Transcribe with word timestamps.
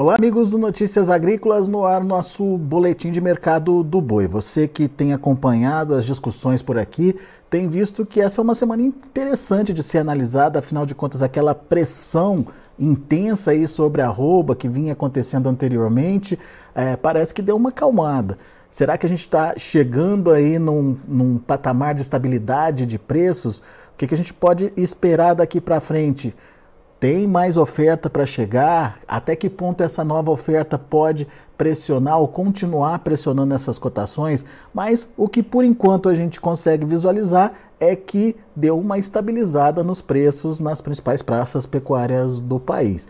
Olá, 0.00 0.14
amigos 0.14 0.52
do 0.52 0.58
Notícias 0.58 1.10
Agrícolas, 1.10 1.66
no 1.66 1.84
ar 1.84 2.04
nosso 2.04 2.56
boletim 2.56 3.10
de 3.10 3.20
mercado 3.20 3.82
do 3.82 4.00
boi. 4.00 4.28
Você 4.28 4.68
que 4.68 4.86
tem 4.86 5.12
acompanhado 5.12 5.92
as 5.92 6.04
discussões 6.04 6.62
por 6.62 6.78
aqui, 6.78 7.16
tem 7.50 7.68
visto 7.68 8.06
que 8.06 8.20
essa 8.20 8.40
é 8.40 8.44
uma 8.44 8.54
semana 8.54 8.80
interessante 8.80 9.72
de 9.72 9.82
ser 9.82 9.98
analisada, 9.98 10.60
afinal 10.60 10.86
de 10.86 10.94
contas, 10.94 11.20
aquela 11.20 11.52
pressão 11.52 12.46
intensa 12.78 13.50
aí 13.50 13.66
sobre 13.66 14.00
a 14.00 14.06
arroba 14.06 14.54
que 14.54 14.68
vinha 14.68 14.92
acontecendo 14.92 15.48
anteriormente, 15.48 16.38
é, 16.76 16.94
parece 16.94 17.34
que 17.34 17.42
deu 17.42 17.56
uma 17.56 17.72
calmada. 17.72 18.38
Será 18.68 18.96
que 18.96 19.04
a 19.04 19.08
gente 19.08 19.22
está 19.22 19.54
chegando 19.58 20.30
aí 20.30 20.60
num, 20.60 20.96
num, 21.08 21.38
patamar 21.38 21.96
de 21.96 22.02
estabilidade 22.02 22.86
de 22.86 23.00
preços? 23.00 23.58
O 23.58 23.62
que, 23.96 24.06
que 24.06 24.14
a 24.14 24.16
gente 24.16 24.32
pode 24.32 24.70
esperar 24.76 25.34
daqui 25.34 25.60
para 25.60 25.80
frente? 25.80 26.32
Tem 27.00 27.28
mais 27.28 27.56
oferta 27.56 28.10
para 28.10 28.26
chegar? 28.26 28.98
Até 29.06 29.36
que 29.36 29.48
ponto 29.48 29.82
essa 29.84 30.02
nova 30.02 30.32
oferta 30.32 30.76
pode 30.76 31.28
pressionar 31.56 32.18
ou 32.18 32.26
continuar 32.26 32.98
pressionando 32.98 33.54
essas 33.54 33.78
cotações? 33.78 34.44
Mas 34.74 35.08
o 35.16 35.28
que 35.28 35.40
por 35.40 35.64
enquanto 35.64 36.08
a 36.08 36.14
gente 36.14 36.40
consegue 36.40 36.84
visualizar 36.84 37.52
é 37.78 37.94
que 37.94 38.34
deu 38.54 38.76
uma 38.76 38.98
estabilizada 38.98 39.84
nos 39.84 40.02
preços 40.02 40.58
nas 40.58 40.80
principais 40.80 41.22
praças 41.22 41.66
pecuárias 41.66 42.40
do 42.40 42.58
país. 42.58 43.06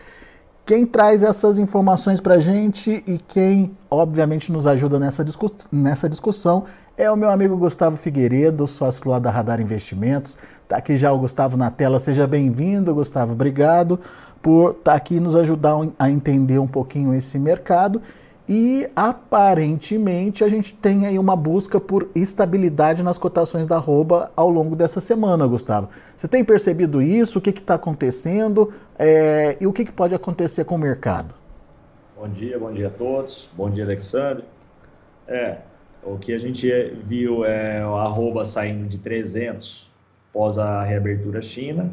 Quem 0.69 0.85
traz 0.85 1.23
essas 1.23 1.57
informações 1.57 2.21
para 2.21 2.35
a 2.35 2.39
gente 2.39 3.03
e 3.07 3.17
quem, 3.17 3.75
obviamente, 3.89 4.51
nos 4.51 4.67
ajuda 4.67 4.99
nessa, 4.99 5.25
discuss 5.25 5.67
nessa 5.71 6.07
discussão 6.07 6.65
é 6.95 7.09
o 7.09 7.17
meu 7.17 7.31
amigo 7.31 7.57
Gustavo 7.57 7.97
Figueiredo, 7.97 8.67
sócio 8.67 9.09
lá 9.09 9.17
da 9.17 9.31
Radar 9.31 9.59
Investimentos. 9.59 10.37
Está 10.61 10.77
aqui 10.77 10.95
já 10.95 11.11
o 11.11 11.17
Gustavo 11.17 11.57
na 11.57 11.71
tela. 11.71 11.97
Seja 11.97 12.27
bem-vindo, 12.27 12.93
Gustavo. 12.93 13.33
Obrigado 13.33 13.99
por 14.43 14.73
estar 14.73 14.91
tá 14.91 14.93
aqui 14.93 15.19
nos 15.19 15.35
ajudar 15.35 15.73
a 15.97 16.07
entender 16.07 16.59
um 16.59 16.67
pouquinho 16.67 17.15
esse 17.15 17.39
mercado 17.39 17.99
e 18.51 18.89
aparentemente 18.95 20.43
a 20.43 20.47
gente 20.47 20.73
tem 20.73 21.05
aí 21.05 21.19
uma 21.19 21.35
busca 21.35 21.79
por 21.79 22.09
estabilidade 22.15 23.03
nas 23.03 23.15
cotações 23.15 23.67
da 23.67 23.75
arroba 23.75 24.31
ao 24.35 24.49
longo 24.49 24.75
dessa 24.75 24.99
semana, 24.99 25.45
Gustavo. 25.45 25.87
Você 26.17 26.27
tem 26.27 26.43
percebido 26.43 26.99
isso? 26.99 27.37
O 27.37 27.41
que 27.43 27.51
está 27.51 27.75
acontecendo 27.75 28.73
é, 28.97 29.55
e 29.61 29.67
o 29.67 29.71
que, 29.71 29.85
que, 29.85 29.91
pode 29.91 30.15
acontecer 30.15 30.65
com 30.65 30.73
o 30.73 30.79
mercado? 30.79 31.35
Bom 32.19 32.27
dia, 32.27 32.57
bom 32.57 32.73
dia 32.73 32.87
a 32.87 32.89
todos. 32.89 33.51
Bom 33.55 33.69
dia, 33.69 33.83
Alexandre. 33.83 34.43
É, 35.27 35.57
o 36.03 36.17
que 36.17 36.33
a 36.33 36.39
gente 36.39 36.67
viu 37.03 37.45
é 37.45 37.85
o 37.85 37.97
arroba 37.97 38.43
saindo 38.43 38.87
de 38.87 38.97
300 38.97 39.87
após 40.31 40.57
a 40.57 40.81
reabertura 40.81 41.39
China 41.39 41.91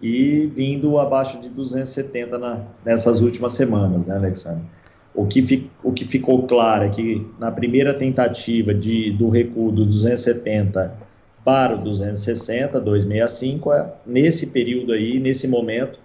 e 0.00 0.46
vindo 0.46 0.96
abaixo 0.96 1.40
de 1.40 1.48
270 1.48 2.38
na, 2.38 2.62
nessas 2.84 3.20
últimas 3.20 3.54
semanas, 3.54 4.06
né, 4.06 4.14
Alexandre? 4.14 4.77
O 5.14 5.26
que, 5.26 5.42
fi, 5.42 5.70
o 5.82 5.92
que 5.92 6.04
ficou 6.04 6.46
claro 6.46 6.84
é 6.84 6.88
que 6.88 7.26
na 7.38 7.50
primeira 7.50 7.92
tentativa 7.94 8.72
de, 8.72 9.10
do 9.12 9.28
recuo 9.28 9.72
do 9.72 9.84
270 9.84 11.08
para 11.44 11.74
o 11.74 11.78
260, 11.78 12.78
265, 12.78 13.72
é, 13.72 13.92
nesse 14.06 14.48
período 14.48 14.92
aí, 14.92 15.18
nesse 15.18 15.48
momento, 15.48 15.98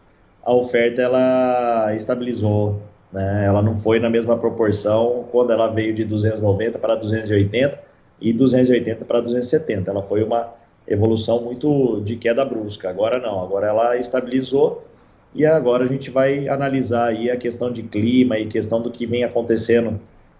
a 0.43 0.53
oferta 0.53 1.01
ela 1.01 1.93
estabilizou, 1.95 2.81
né? 3.11 3.45
ela 3.45 3.61
não 3.61 3.75
foi 3.75 3.99
na 3.99 4.09
mesma 4.09 4.37
proporção 4.37 5.25
quando 5.31 5.51
ela 5.51 5.67
veio 5.67 5.93
de 5.93 6.05
290 6.05 6.79
para 6.79 6.95
280 6.95 7.79
e 8.21 8.31
280 8.31 9.05
para 9.05 9.19
270, 9.19 9.91
ela 9.91 10.01
foi 10.01 10.23
uma 10.23 10.53
evolução 10.87 11.41
muito 11.41 12.01
de 12.01 12.15
queda 12.15 12.43
brusca, 12.45 12.89
agora 12.89 13.19
não, 13.19 13.41
agora 13.41 13.67
ela 13.67 13.97
estabilizou 13.97 14.83
e 15.35 15.45
agora 15.45 15.83
a 15.83 15.87
gente 15.87 16.11
vai 16.11 16.47
analisar 16.47 17.07
aí 17.07 17.29
a 17.29 17.37
questão 17.37 17.71
de 17.71 17.83
clima 17.83 18.37
e 18.37 18.45
questão 18.45 18.81
do 18.81 18.91
que 18.91 19.05
vem 19.05 19.23
acontecendo 19.23 19.99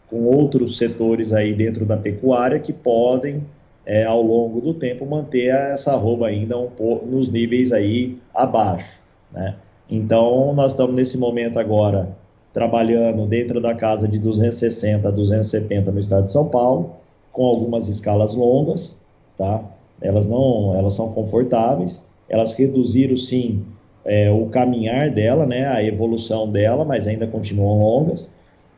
com 0.10 0.26
outros 0.26 0.78
setores 0.78 1.34
aí 1.34 1.54
dentro 1.54 1.86
da 1.86 1.98
pecuária 1.98 2.60
que 2.60 2.72
podem, 2.72 3.44
é, 3.86 4.04
ao 4.04 4.22
longo 4.22 4.62
do 4.62 4.74
tempo, 4.74 5.06
manter 5.06 5.48
essa 5.48 5.94
arroba 5.94 6.28
ainda 6.28 6.58
um 6.58 6.70
pouco 6.70 7.06
nos 7.06 7.30
níveis 7.30 7.72
aí 7.72 8.18
abaixo, 8.34 9.02
né? 9.32 9.56
Então, 9.90 10.54
nós 10.54 10.72
estamos 10.72 10.96
nesse 10.96 11.18
momento 11.18 11.60
agora 11.60 12.16
trabalhando 12.54 13.26
dentro 13.26 13.60
da 13.60 13.74
casa 13.74 14.08
de 14.08 14.20
260 14.20 15.08
a 15.08 15.12
270 15.12 15.92
no 15.92 16.00
estado 16.00 16.24
de 16.26 16.32
São 16.32 16.50
Paulo, 16.50 16.96
com 17.32 17.46
algumas 17.46 17.88
escalas 17.88 18.36
longas, 18.36 18.98
tá? 19.36 19.64
Elas 20.00 20.28
não, 20.28 20.76
elas 20.76 20.94
são 20.94 21.12
confortáveis, 21.12 22.06
elas 22.30 22.54
reduziram 22.54 23.18
sim 23.18 23.66
é, 24.06 24.30
o 24.30 24.46
caminhar 24.48 25.10
dela, 25.10 25.46
né, 25.46 25.68
a 25.68 25.84
evolução 25.84 26.50
dela, 26.52 26.84
mas 26.84 27.08
ainda 27.08 27.26
continuam 27.28 27.80
longas. 27.80 28.30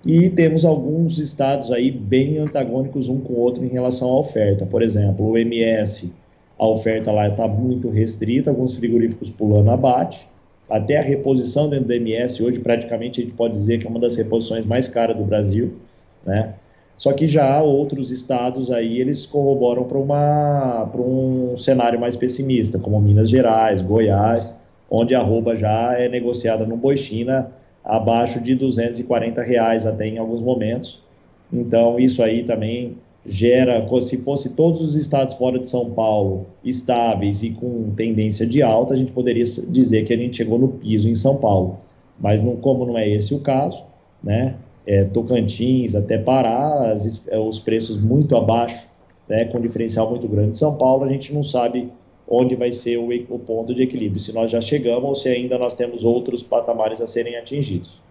E 0.05 0.29
temos 0.29 0.63
alguns 0.63 1.17
estados 1.17 1.71
aí 1.71 1.89
bem 1.89 2.37
antagônicos 2.37 3.09
um 3.09 3.19
com 3.19 3.33
o 3.33 3.39
outro 3.39 3.65
em 3.65 3.69
relação 3.69 4.09
à 4.09 4.19
oferta. 4.19 4.65
Por 4.65 4.83
exemplo, 4.83 5.27
o 5.27 5.37
MS, 5.37 6.13
a 6.59 6.67
oferta 6.67 7.11
lá 7.11 7.27
está 7.27 7.47
muito 7.47 7.89
restrita, 7.89 8.51
alguns 8.51 8.75
frigoríficos 8.75 9.31
pulando 9.31 9.71
abate. 9.71 10.27
Até 10.69 10.97
a 10.97 11.01
reposição 11.01 11.69
dentro 11.69 11.87
do 11.87 11.93
MS, 11.93 12.43
hoje 12.43 12.59
praticamente 12.59 13.19
a 13.19 13.23
gente 13.23 13.35
pode 13.35 13.53
dizer 13.53 13.79
que 13.79 13.87
é 13.87 13.89
uma 13.89 13.99
das 13.99 14.15
reposições 14.15 14.65
mais 14.65 14.87
caras 14.87 15.17
do 15.17 15.23
Brasil, 15.23 15.73
né? 16.25 16.53
Só 16.95 17.11
que 17.11 17.27
já 17.27 17.61
outros 17.61 18.09
estados 18.09 18.71
aí, 18.71 19.01
eles 19.01 19.25
corroboram 19.25 19.83
para 19.83 19.97
um 21.01 21.57
cenário 21.57 21.99
mais 21.99 22.15
pessimista, 22.15 22.79
como 22.79 23.01
Minas 23.01 23.29
Gerais, 23.29 23.81
Goiás, 23.81 24.55
onde 24.89 25.15
a 25.15 25.19
arroba 25.19 25.55
já 25.55 25.93
é 25.97 26.07
negociada 26.07 26.65
no 26.65 26.77
Boi 26.77 26.97
China 26.97 27.51
abaixo 27.83 28.41
de 28.41 28.55
240 28.55 29.41
reais 29.41 29.85
até 29.85 30.07
em 30.07 30.17
alguns 30.17 30.41
momentos. 30.41 31.01
Então 31.51 31.99
isso 31.99 32.23
aí 32.23 32.43
também 32.43 32.97
gera, 33.25 33.85
se 34.01 34.17
fosse 34.17 34.55
todos 34.55 34.81
os 34.81 34.95
estados 34.95 35.33
fora 35.33 35.57
de 35.57 35.67
São 35.67 35.91
Paulo 35.91 36.45
estáveis 36.63 37.41
e 37.41 37.51
com 37.51 37.91
tendência 37.95 38.45
de 38.45 38.61
alta, 38.61 38.93
a 38.93 38.97
gente 38.97 39.11
poderia 39.11 39.43
dizer 39.43 40.03
que 40.03 40.13
a 40.13 40.17
gente 40.17 40.37
chegou 40.37 40.59
no 40.59 40.67
piso 40.67 41.09
em 41.09 41.15
São 41.15 41.37
Paulo. 41.37 41.77
Mas 42.19 42.41
não, 42.41 42.55
como 42.55 42.85
não 42.85 42.97
é 42.97 43.09
esse 43.09 43.33
o 43.33 43.39
caso, 43.39 43.83
né? 44.23 44.55
É, 44.87 45.03
Tocantins 45.05 45.95
até 45.95 46.17
Pará, 46.17 46.91
as, 46.91 47.27
os 47.47 47.59
preços 47.59 47.99
muito 47.99 48.35
abaixo, 48.37 48.87
né, 49.27 49.45
com 49.45 49.59
diferencial 49.59 50.11
muito 50.11 50.27
grande. 50.27 50.51
de 50.51 50.57
São 50.57 50.77
Paulo 50.77 51.03
a 51.03 51.07
gente 51.07 51.33
não 51.33 51.43
sabe 51.43 51.89
onde 52.27 52.55
vai 52.55 52.71
ser 52.71 52.97
o, 52.97 53.09
o, 53.29 53.39
ponto 53.39 53.73
de 53.73 53.83
equilíbrio, 53.83 54.19
se 54.19 54.33
nós 54.33 54.49
já 54.49 54.59
chegamos 54.59 55.03
ou 55.03 55.15
se 55.15 55.29
ainda 55.29 55.57
nós 55.57 55.73
temos 55.73 56.03
outros 56.03 56.41
patamares 56.43 57.01
a 57.01 57.07
serem 57.07 57.37
atingidos. 57.37 58.01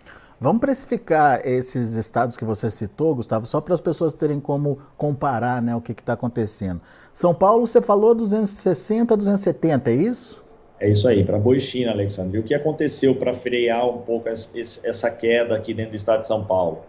Vamos 0.40 0.60
precificar 0.60 1.40
esses 1.46 1.96
estados 1.96 2.36
que 2.36 2.44
você 2.44 2.70
citou, 2.70 3.14
Gustavo, 3.14 3.46
só 3.46 3.60
para 3.60 3.74
as 3.74 3.80
pessoas 3.80 4.14
terem 4.14 4.40
como 4.40 4.78
comparar 4.96 5.62
né, 5.62 5.74
o 5.74 5.80
que 5.80 5.92
está 5.92 6.12
acontecendo. 6.12 6.80
São 7.12 7.34
Paulo, 7.34 7.66
você 7.66 7.80
falou 7.80 8.14
260, 8.14 9.16
270, 9.16 9.90
é 9.90 9.94
isso? 9.94 10.44
É 10.78 10.90
isso 10.90 11.08
aí, 11.08 11.24
para 11.24 11.38
Boi 11.38 11.58
China, 11.60 11.92
Alexandre. 11.92 12.36
E 12.36 12.40
o 12.40 12.42
que 12.42 12.52
aconteceu 12.52 13.14
para 13.14 13.32
frear 13.32 13.88
um 13.88 13.98
pouco 13.98 14.28
essa 14.28 15.10
queda 15.10 15.56
aqui 15.56 15.72
dentro 15.72 15.92
do 15.92 15.96
estado 15.96 16.20
de 16.20 16.26
São 16.26 16.44
Paulo? 16.44 16.82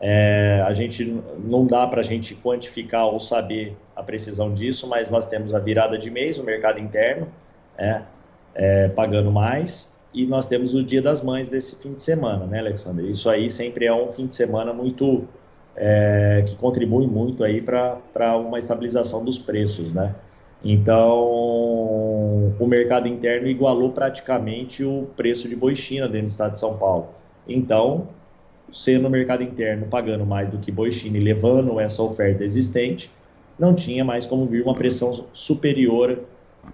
É, 0.00 0.62
a 0.66 0.72
gente 0.72 1.22
não 1.38 1.66
dá 1.66 1.86
para 1.86 2.00
a 2.00 2.04
gente 2.04 2.34
quantificar 2.34 3.06
ou 3.06 3.18
saber 3.18 3.76
a 3.94 4.02
precisão 4.02 4.52
disso, 4.52 4.88
mas 4.88 5.10
nós 5.10 5.26
temos 5.26 5.54
a 5.54 5.58
virada 5.58 5.96
de 5.96 6.10
mês, 6.10 6.38
o 6.38 6.44
mercado 6.44 6.78
interno, 6.78 7.28
é, 7.78 8.02
é, 8.54 8.88
pagando 8.88 9.30
mais, 9.30 9.94
e 10.12 10.26
nós 10.26 10.46
temos 10.46 10.74
o 10.74 10.82
Dia 10.82 11.00
das 11.00 11.22
Mães 11.22 11.48
desse 11.48 11.76
fim 11.82 11.94
de 11.94 12.02
semana, 12.02 12.46
né, 12.46 12.58
Alexandre? 12.58 13.08
Isso 13.08 13.28
aí 13.28 13.48
sempre 13.48 13.86
é 13.86 13.94
um 13.94 14.10
fim 14.10 14.26
de 14.26 14.34
semana 14.34 14.72
muito 14.72 15.26
é, 15.74 16.42
que 16.46 16.56
contribui 16.56 17.06
muito 17.06 17.44
aí 17.44 17.60
para 17.60 18.36
uma 18.36 18.58
estabilização 18.58 19.24
dos 19.24 19.38
preços, 19.38 19.92
né? 19.92 20.14
Então, 20.64 21.22
o 22.58 22.66
mercado 22.66 23.08
interno 23.08 23.46
igualou 23.46 23.92
praticamente 23.92 24.82
o 24.82 25.06
preço 25.16 25.48
de 25.48 25.54
boi 25.54 25.74
China 25.76 26.08
dentro 26.08 26.26
do 26.26 26.30
estado 26.30 26.52
de 26.52 26.58
São 26.58 26.76
Paulo. 26.78 27.08
Então, 27.46 28.08
sendo 28.76 29.04
no 29.04 29.10
mercado 29.10 29.42
interno 29.42 29.86
pagando 29.86 30.26
mais 30.26 30.50
do 30.50 30.58
que 30.58 30.70
boi 30.70 30.90
e 30.90 31.08
levando 31.18 31.80
essa 31.80 32.02
oferta 32.02 32.44
existente, 32.44 33.10
não 33.58 33.74
tinha 33.74 34.04
mais 34.04 34.26
como 34.26 34.44
vir 34.44 34.62
uma 34.62 34.74
pressão 34.74 35.26
superior 35.32 36.18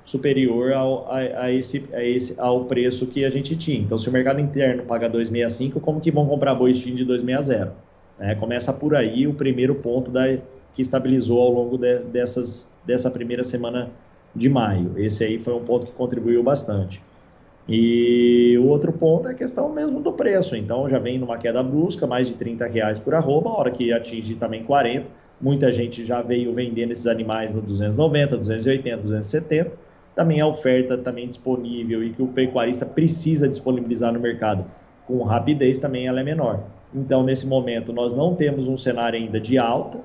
superior 0.05 0.73
ao, 0.73 1.07
a, 1.13 1.19
a, 1.19 1.53
esse, 1.53 1.85
a 1.93 2.03
esse, 2.03 2.35
ao 2.41 2.65
preço 2.65 3.07
que 3.07 3.25
a 3.27 3.31
gente 3.31 3.55
tinha. 3.55 3.79
Então, 3.79 3.99
se 3.99 4.09
o 4.09 4.13
mercado 4.13 4.41
interno 4.41 4.83
paga 4.85 5.09
2,65, 5.09 5.81
como 5.81 6.01
que 6.01 6.11
vão 6.11 6.27
comprar 6.27 6.55
boi 6.55 6.73
de 6.73 7.05
2,60? 7.05 7.71
É, 8.19 8.35
começa 8.35 8.73
por 8.73 8.97
aí 8.97 9.27
o 9.27 9.35
primeiro 9.35 9.75
ponto 9.75 10.11
da, 10.11 10.23
que 10.75 10.81
estabilizou 10.81 11.41
ao 11.41 11.53
longo 11.53 11.77
de, 11.77 11.99
dessas, 12.05 12.71
dessa 12.87 13.11
primeira 13.11 13.45
semana 13.45 13.91
de 14.35 14.49
maio. 14.49 14.93
Esse 14.97 15.25
aí 15.25 15.39
foi 15.39 15.55
um 15.55 15.63
ponto 15.63 15.87
que 15.87 15.93
contribuiu 15.93 16.43
bastante. 16.43 17.03
E 17.69 18.59
o 18.59 18.67
outro 18.67 18.93
ponto 18.93 19.29
é 19.29 19.33
a 19.33 19.35
questão 19.35 19.73
mesmo 19.73 20.01
do 20.01 20.13
preço. 20.13 20.57
Então 20.57 20.89
já 20.89 20.99
vem 20.99 21.19
numa 21.19 21.39
queda 21.39 21.63
brusca, 21.63 22.07
mais 22.07 22.27
de 22.27 22.35
30 22.35 22.67
reais 22.67 22.99
por 22.99 23.15
arroba, 23.15 23.51
a 23.51 23.59
hora 23.59 23.71
que 23.71 23.93
atinge 23.93 24.35
também 24.35 24.65
40. 24.65 25.09
Muita 25.41 25.71
gente 25.71 26.05
já 26.05 26.23
veio 26.23 26.53
vendendo 26.53 26.93
esses 26.93 27.07
animais 27.07 27.53
no 27.53 27.61
290, 27.61 28.37
280, 28.37 28.97
270. 28.97 29.73
Também 30.15 30.41
a 30.41 30.47
oferta 30.47 30.99
também 30.99 31.27
disponível 31.27 32.05
e 32.05 32.11
que 32.11 32.23
o 32.23 32.29
pecuarista 32.29 32.85
precisa 32.85 33.49
disponibilizar 33.49 34.13
no 34.13 34.21
mercado 34.21 34.65
com 35.07 35.23
rapidez 35.23 35.79
também 35.79 36.07
ela 36.07 36.21
é 36.21 36.23
menor. 36.23 36.65
Então, 36.95 37.23
nesse 37.23 37.47
momento, 37.47 37.93
nós 37.93 38.15
não 38.15 38.35
temos 38.35 38.69
um 38.69 38.77
cenário 38.77 39.19
ainda 39.19 39.41
de 39.41 39.59
alta, 39.59 40.01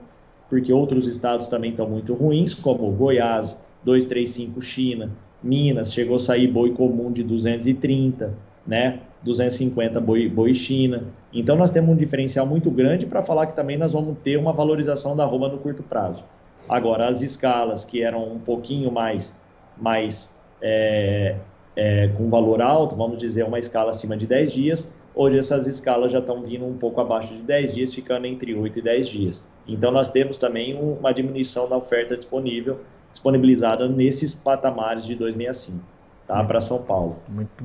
porque 0.50 0.72
outros 0.72 1.08
estados 1.08 1.48
também 1.48 1.72
estão 1.72 1.90
muito 1.90 2.14
ruins, 2.14 2.54
como 2.54 2.90
Goiás, 2.92 3.58
235 3.84 4.62
China, 4.62 5.12
Minas, 5.44 5.94
chegou 5.94 6.16
a 6.16 6.20
sair 6.20 6.48
boi 6.48 6.72
comum 6.72 7.12
de 7.12 7.24
230, 7.24 8.34
né? 8.66 9.00
250 9.24 10.00
boi, 10.00 10.28
boi 10.28 10.54
China. 10.54 11.04
Então 11.34 11.56
nós 11.56 11.72
temos 11.72 11.90
um 11.92 11.96
diferencial 11.96 12.46
muito 12.46 12.70
grande 12.72 13.06
para 13.06 13.22
falar 13.22 13.46
que 13.46 13.56
também 13.56 13.78
nós 13.78 13.94
vamos 13.94 14.18
ter 14.24 14.38
uma 14.38 14.54
valorização 14.54 15.16
da 15.16 15.24
arroba 15.24 15.50
no 15.50 15.58
curto 15.58 15.84
prazo. 15.84 16.24
Agora, 16.68 17.08
as 17.08 17.22
escalas 17.22 17.86
que 17.86 18.02
eram 18.02 18.32
um 18.32 18.40
pouquinho 18.40 18.92
mais, 18.92 19.36
mais 19.78 20.38
é, 20.62 21.36
é, 21.76 22.08
com 22.10 22.30
valor 22.30 22.62
alto, 22.62 22.96
vamos 22.96 23.18
dizer, 23.18 23.44
uma 23.44 23.60
escala 23.60 23.92
acima 23.92 24.18
de 24.18 24.26
10 24.26 24.52
dias, 24.52 24.92
hoje 25.14 25.38
essas 25.38 25.68
escalas 25.68 26.12
já 26.12 26.20
estão 26.20 26.42
vindo 26.42 26.66
um 26.66 26.78
pouco 26.78 27.00
abaixo 27.00 27.36
de 27.36 27.44
10 27.44 27.74
dias, 27.74 27.94
ficando 27.94 28.26
entre 28.26 28.54
8 28.54 28.80
e 28.80 28.82
10 28.82 29.08
dias. 29.08 29.44
Então 29.68 29.92
nós 29.92 30.10
temos 30.10 30.38
também 30.38 30.76
uma 30.76 31.12
diminuição 31.12 31.70
da 31.70 31.78
oferta 31.78 32.18
disponível, 32.18 32.80
disponibilizada 33.12 33.88
nesses 33.88 34.34
patamares 34.34 35.06
de 35.06 35.16
265 35.16 35.84
tá, 36.28 36.44
para 36.44 36.60
São 36.60 36.84
Paulo. 36.84 37.18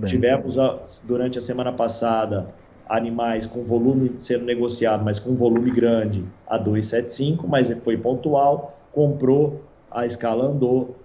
Tivemos 0.07 0.57
durante 1.05 1.39
a 1.39 1.43
semana 1.43 1.73
passada 1.73 2.49
animais 2.89 3.47
com 3.47 3.63
volume 3.63 4.13
sendo 4.19 4.45
negociado, 4.45 5.05
mas 5.05 5.19
com 5.19 5.35
volume 5.35 5.71
grande 5.71 6.25
a 6.47 6.59
275, 6.59 7.49
mas 7.49 7.73
foi 7.83 7.97
pontual, 7.97 8.79
comprou, 8.93 9.63
a 9.91 10.05
escala 10.05 10.47
andou, 10.47 10.97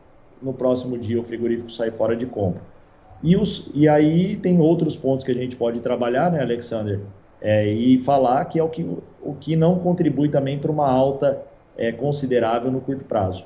no 0.41 0.53
próximo 0.53 0.97
dia 0.97 1.19
o 1.19 1.23
frigorífico 1.23 1.71
sai 1.71 1.91
fora 1.91 2.15
de 2.15 2.25
compra. 2.25 2.61
E, 3.23 3.35
os, 3.35 3.69
e 3.73 3.87
aí 3.87 4.35
tem 4.35 4.59
outros 4.59 4.95
pontos 4.95 5.25
que 5.25 5.31
a 5.31 5.35
gente 5.35 5.55
pode 5.55 5.81
trabalhar, 5.81 6.31
né, 6.31 6.41
Alexander? 6.41 6.99
É, 7.41 7.67
e 7.67 7.97
falar 7.99 8.45
que 8.45 8.59
é 8.59 8.63
o 8.63 8.69
que, 8.69 8.85
o 9.21 9.33
que 9.33 9.55
não 9.55 9.79
contribui 9.79 10.29
também 10.29 10.59
para 10.59 10.71
uma 10.71 10.89
alta 10.89 11.41
é, 11.75 11.91
considerável 11.91 12.71
no 12.71 12.81
curto 12.81 13.05
prazo. 13.05 13.45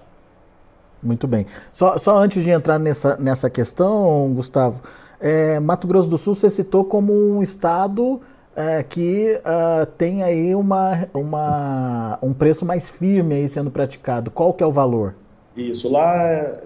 Muito 1.01 1.27
bem. 1.27 1.45
Só, 1.73 1.97
só 1.97 2.17
antes 2.17 2.43
de 2.43 2.51
entrar 2.51 2.77
nessa, 2.77 3.17
nessa 3.17 3.49
questão, 3.49 4.31
Gustavo, 4.33 4.81
é, 5.19 5.59
Mato 5.59 5.87
Grosso 5.87 6.09
do 6.09 6.17
Sul 6.17 6.35
você 6.35 6.49
citou 6.49 6.85
como 6.85 7.13
um 7.13 7.41
estado 7.41 8.21
é, 8.55 8.83
que 8.83 9.39
uh, 9.39 9.85
tem 9.97 10.23
aí 10.23 10.53
uma, 10.55 11.07
uma, 11.13 12.19
um 12.21 12.33
preço 12.33 12.65
mais 12.65 12.89
firme 12.89 13.35
aí 13.35 13.47
sendo 13.47 13.71
praticado. 13.71 14.29
Qual 14.29 14.53
que 14.53 14.63
é 14.63 14.67
o 14.67 14.71
valor? 14.71 15.15
Isso, 15.55 15.91
lá 15.91 16.59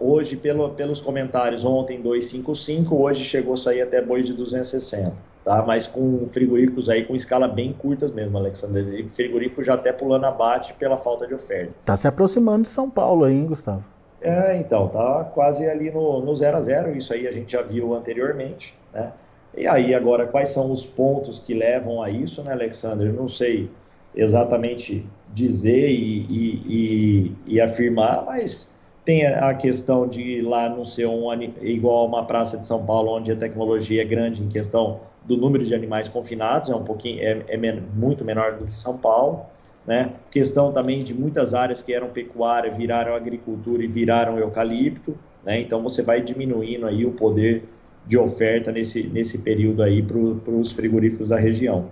hoje, 0.00 0.36
pelo, 0.36 0.70
pelos 0.70 1.00
comentários, 1.00 1.64
ontem 1.64 2.00
255, 2.00 2.94
hoje 2.94 3.24
chegou 3.24 3.54
a 3.54 3.56
sair 3.56 3.82
até 3.82 4.00
boi 4.00 4.22
de 4.22 4.32
260, 4.32 5.12
tá? 5.48 5.64
Mas 5.66 5.86
com 5.86 6.28
frigoríficos 6.28 6.90
aí 6.90 7.06
com 7.06 7.16
escala 7.16 7.48
bem 7.48 7.72
curtas 7.72 8.12
mesmo, 8.12 8.36
Alexandre. 8.36 9.00
E 9.00 9.08
frigorífico 9.08 9.62
já 9.62 9.74
até 9.74 9.90
pulando 9.90 10.26
abate 10.26 10.74
pela 10.74 10.98
falta 10.98 11.26
de 11.26 11.32
oferta. 11.32 11.72
Tá 11.86 11.96
se 11.96 12.06
aproximando 12.06 12.64
de 12.64 12.68
São 12.68 12.90
Paulo 12.90 13.24
aí, 13.24 13.34
hein, 13.34 13.46
Gustavo? 13.46 13.82
É, 14.20 14.58
então, 14.58 14.88
tá 14.88 15.24
quase 15.32 15.66
ali 15.66 15.90
no, 15.90 16.20
no 16.20 16.36
zero 16.36 16.58
a 16.58 16.60
zero, 16.60 16.94
isso 16.94 17.14
aí 17.14 17.26
a 17.26 17.30
gente 17.30 17.52
já 17.52 17.62
viu 17.62 17.94
anteriormente, 17.94 18.74
né? 18.92 19.10
E 19.56 19.66
aí, 19.66 19.94
agora, 19.94 20.26
quais 20.26 20.50
são 20.50 20.70
os 20.70 20.84
pontos 20.84 21.38
que 21.38 21.54
levam 21.54 22.02
a 22.02 22.10
isso, 22.10 22.42
né, 22.42 22.52
Alexandre? 22.52 23.08
Eu 23.08 23.14
não 23.14 23.26
sei 23.26 23.70
exatamente 24.14 25.06
dizer 25.32 25.88
e, 25.88 26.26
e, 26.28 26.62
e, 26.66 27.32
e, 27.54 27.60
afirmar, 27.60 28.24
mas 28.26 28.76
tem 29.04 29.24
a 29.26 29.54
questão 29.54 30.06
de 30.06 30.42
lá 30.42 30.68
não 30.68 30.84
ser 30.84 31.06
um, 31.06 31.32
igual 31.62 32.00
a 32.00 32.04
uma 32.04 32.24
praça 32.24 32.58
de 32.58 32.66
São 32.66 32.84
Paulo, 32.84 33.12
onde 33.12 33.32
a 33.32 33.36
tecnologia 33.36 34.02
é 34.02 34.04
grande 34.04 34.42
em 34.42 34.48
questão 34.48 35.00
do 35.28 35.36
número 35.36 35.62
de 35.62 35.74
animais 35.74 36.08
confinados, 36.08 36.70
é 36.70 36.74
um 36.74 36.82
pouquinho, 36.82 37.20
é, 37.20 37.44
é 37.48 37.56
men 37.58 37.82
muito 37.94 38.24
menor 38.24 38.54
do 38.54 38.64
que 38.64 38.74
São 38.74 38.96
Paulo, 38.96 39.42
né? 39.86 40.12
Questão 40.30 40.72
também 40.72 41.00
de 41.00 41.12
muitas 41.12 41.52
áreas 41.52 41.82
que 41.82 41.92
eram 41.92 42.08
pecuária, 42.08 42.70
viraram 42.70 43.14
agricultura 43.14 43.84
e 43.84 43.86
viraram 43.86 44.38
eucalipto, 44.38 45.14
né? 45.44 45.60
Então 45.60 45.82
você 45.82 46.02
vai 46.02 46.22
diminuindo 46.22 46.86
aí 46.86 47.04
o 47.04 47.12
poder 47.12 47.64
de 48.06 48.16
oferta 48.16 48.72
nesse, 48.72 49.06
nesse 49.06 49.38
período 49.38 49.82
aí 49.82 50.02
para 50.02 50.16
os 50.18 50.72
frigoríficos 50.72 51.28
da 51.28 51.38
região. 51.38 51.90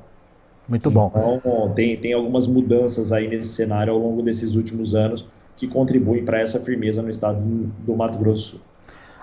Muito 0.67 0.91
bom. 0.91 1.13
Então, 1.15 1.73
tem, 1.75 1.95
tem 1.97 2.15
algumas 2.15 2.47
mudanças 2.47 3.13
aí 3.13 3.29
nesse 3.29 3.51
cenário 3.51 3.93
ao 3.93 3.99
longo 3.99 4.23
desses 4.23 4.57
últimos 4.57 4.95
anos 4.95 5.27
que 5.57 5.69
contribuem 5.69 6.25
para 6.25 6.41
essa 6.41 6.59
firmeza 6.59 7.03
no 7.03 7.11
estado 7.11 7.39
do 7.41 7.95
Mato 7.95 8.19
Grosso 8.19 8.43
do 8.43 8.49
Sul. 8.53 8.61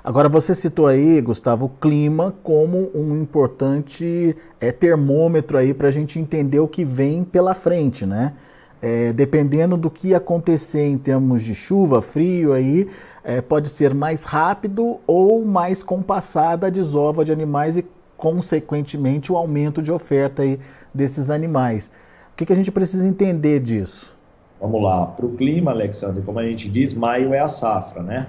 Agora, 0.04 0.28
você 0.28 0.54
citou 0.54 0.86
aí, 0.86 1.22
Gustavo, 1.22 1.68
o 1.68 1.70
clima 1.70 2.36
como 2.44 2.92
um 2.94 3.16
importante 3.16 4.36
é, 4.60 4.70
termômetro 4.70 5.58
aí 5.58 5.74
para 5.74 5.88
a 5.88 5.92
gente 5.92 6.20
entender 6.20 6.60
o 6.60 6.68
que 6.68 6.84
vem 6.84 7.24
pela 7.24 7.54
frente, 7.54 8.06
né? 8.06 8.34
É, 8.82 9.14
dependendo 9.14 9.78
do 9.78 9.90
que 9.90 10.14
acontecer 10.14 10.86
em 10.86 10.98
termos 10.98 11.42
de 11.42 11.56
chuva, 11.56 12.02
frio 12.02 12.52
aí, 12.52 12.90
é, 13.24 13.42
pode 13.42 13.70
ser 13.70 13.94
mais 13.94 14.26
rápido 14.26 15.00
ou 15.08 15.46
mais 15.46 15.82
compassada 15.82 16.68
a 16.68 16.70
desova 16.70 17.24
de 17.24 17.32
animais 17.32 17.78
e 17.78 17.86
consequentemente, 18.18 19.32
o 19.32 19.38
aumento 19.38 19.82
de 19.82 19.92
oferta 19.92 20.42
aí 20.42 20.60
desses 20.94 21.30
animais. 21.30 21.92
O 22.34 22.36
que, 22.36 22.46
que 22.46 22.54
a 22.54 22.56
gente 22.56 22.72
precisa 22.72 23.08
entender 23.08 23.62
disso? 23.62 24.18
Vamos 24.60 24.82
lá. 24.82 25.06
Para 25.06 25.26
o 25.26 25.34
clima, 25.34 25.72
Alexandre, 25.72 26.22
como 26.22 26.40
a 26.40 26.44
gente 26.44 26.70
diz, 26.70 26.94
maio 26.94 27.34
é 27.34 27.40
a 27.40 27.48
safra, 27.48 28.04
né? 28.04 28.28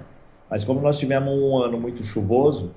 Mas 0.51 0.65
como 0.65 0.81
nós 0.81 0.99
tivemos 0.99 1.33
um 1.33 1.59
ano 1.59 1.81
muito 1.81 2.03
chuvoso, 2.05 2.73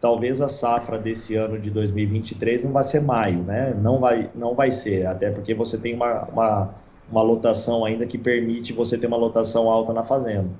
talvez 0.00 0.40
a 0.40 0.48
safra 0.48 0.98
desse 0.98 1.36
ano 1.36 1.58
de 1.58 1.70
2023 1.70 2.64
não 2.64 2.72
vai 2.72 2.82
ser 2.82 3.00
maio, 3.00 3.38
né? 3.38 3.74
Não 3.80 4.00
vai, 4.00 4.30
não 4.34 4.54
vai 4.54 4.70
ser, 4.70 5.06
até 5.06 5.30
porque 5.30 5.54
você 5.54 5.78
tem 5.78 5.94
uma, 5.94 6.24
uma, 6.24 6.74
uma 7.10 7.22
lotação 7.22 7.84
ainda 7.84 8.06
que 8.06 8.18
permite 8.18 8.72
você 8.72 8.98
ter 8.98 9.06
uma 9.06 9.16
lotação 9.16 9.70
alta 9.70 9.92
na 9.92 10.02
fazenda. 10.02 10.50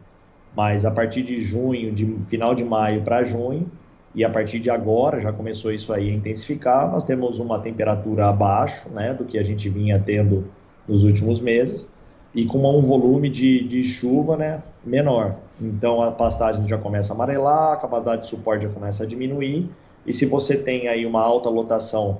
Mas 0.56 0.84
a 0.84 0.90
partir 0.90 1.22
de 1.22 1.38
junho, 1.38 1.92
de 1.92 2.06
final 2.26 2.54
de 2.54 2.64
maio 2.64 3.02
para 3.02 3.24
junho, 3.24 3.70
e 4.14 4.24
a 4.24 4.30
partir 4.30 4.60
de 4.60 4.70
agora 4.70 5.20
já 5.20 5.32
começou 5.32 5.72
isso 5.72 5.92
aí 5.92 6.10
a 6.10 6.14
intensificar. 6.14 6.90
Nós 6.90 7.04
temos 7.04 7.38
uma 7.38 7.58
temperatura 7.58 8.28
abaixo 8.28 8.88
né, 8.90 9.14
do 9.14 9.24
que 9.24 9.38
a 9.38 9.42
gente 9.42 9.68
vinha 9.68 9.98
tendo 9.98 10.44
nos 10.86 11.04
últimos 11.04 11.40
meses 11.40 11.88
e 12.34 12.46
com 12.46 12.58
um 12.58 12.82
volume 12.82 13.28
de, 13.28 13.62
de 13.64 13.84
chuva 13.84 14.36
né, 14.36 14.62
menor. 14.84 15.36
Então 15.60 16.02
a 16.02 16.10
pastagem 16.10 16.66
já 16.66 16.78
começa 16.78 17.12
a 17.12 17.16
amarelar, 17.16 17.72
a 17.72 17.76
capacidade 17.76 18.22
de 18.22 18.28
suporte 18.28 18.64
já 18.64 18.70
começa 18.70 19.04
a 19.04 19.06
diminuir. 19.06 19.68
E 20.06 20.12
se 20.12 20.26
você 20.26 20.56
tem 20.56 20.88
aí 20.88 21.06
uma 21.06 21.20
alta 21.20 21.48
lotação 21.48 22.18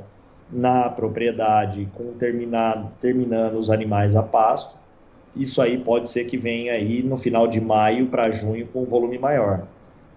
na 0.51 0.89
propriedade, 0.91 1.89
com 1.95 2.13
terminar, 2.13 2.93
terminando 3.01 3.57
os 3.57 3.71
animais 3.71 4.15
a 4.15 4.23
pasto, 4.23 4.77
isso 5.35 5.63
aí 5.63 5.79
pode 5.79 6.09
ser 6.09 6.25
que 6.27 6.37
venha 6.37 6.75
aí 6.75 7.03
no 7.03 7.17
final 7.17 7.49
de 7.49 7.61
maio 7.61 8.09
para 8.09 8.31
junho 8.31 8.67
com 8.67 8.83
um 8.83 8.85
volume 8.85 9.19
maior. 9.19 9.63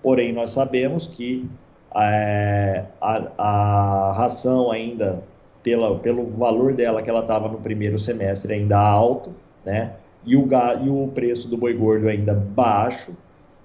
Porém, 0.03 0.33
nós 0.33 0.49
sabemos 0.49 1.07
que 1.07 1.49
é, 1.95 2.83
a, 3.01 3.21
a 3.37 4.11
ração 4.11 4.71
ainda, 4.71 5.23
pela, 5.63 5.97
pelo 5.99 6.25
valor 6.25 6.73
dela 6.73 7.01
que 7.01 7.09
ela 7.09 7.21
estava 7.21 7.47
no 7.47 7.59
primeiro 7.59 7.97
semestre 7.97 8.53
ainda 8.53 8.77
alto, 8.77 9.33
né? 9.65 9.93
E 10.25 10.35
o, 10.35 10.47
e 10.83 10.89
o 10.89 11.07
preço 11.13 11.47
do 11.47 11.57
boi 11.57 11.73
gordo 11.73 12.07
ainda 12.07 12.33
baixo, 12.33 13.15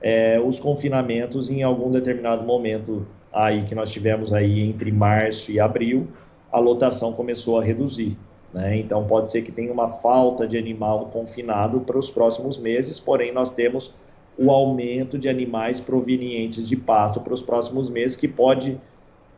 é, 0.00 0.40
os 0.40 0.58
confinamentos 0.58 1.50
em 1.50 1.62
algum 1.62 1.90
determinado 1.90 2.44
momento 2.44 3.06
aí 3.32 3.62
que 3.62 3.74
nós 3.74 3.90
tivemos 3.90 4.32
aí 4.32 4.60
entre 4.60 4.90
março 4.90 5.52
e 5.52 5.60
abril, 5.60 6.08
a 6.50 6.58
lotação 6.58 7.12
começou 7.12 7.58
a 7.58 7.64
reduzir. 7.64 8.16
Né? 8.52 8.78
Então 8.78 9.06
pode 9.06 9.30
ser 9.30 9.42
que 9.42 9.52
tenha 9.52 9.72
uma 9.72 9.88
falta 9.88 10.46
de 10.46 10.58
animal 10.58 11.06
confinado 11.06 11.80
para 11.80 11.98
os 11.98 12.10
próximos 12.10 12.58
meses, 12.58 12.98
porém 12.98 13.32
nós 13.32 13.50
temos 13.50 13.94
o 14.36 14.50
aumento 14.50 15.18
de 15.18 15.28
animais 15.28 15.78
provenientes 15.78 16.66
de 16.66 16.76
pasto 16.76 17.20
para 17.20 17.34
os 17.34 17.42
próximos 17.42 17.90
meses, 17.90 18.16
que 18.16 18.26
pode 18.26 18.80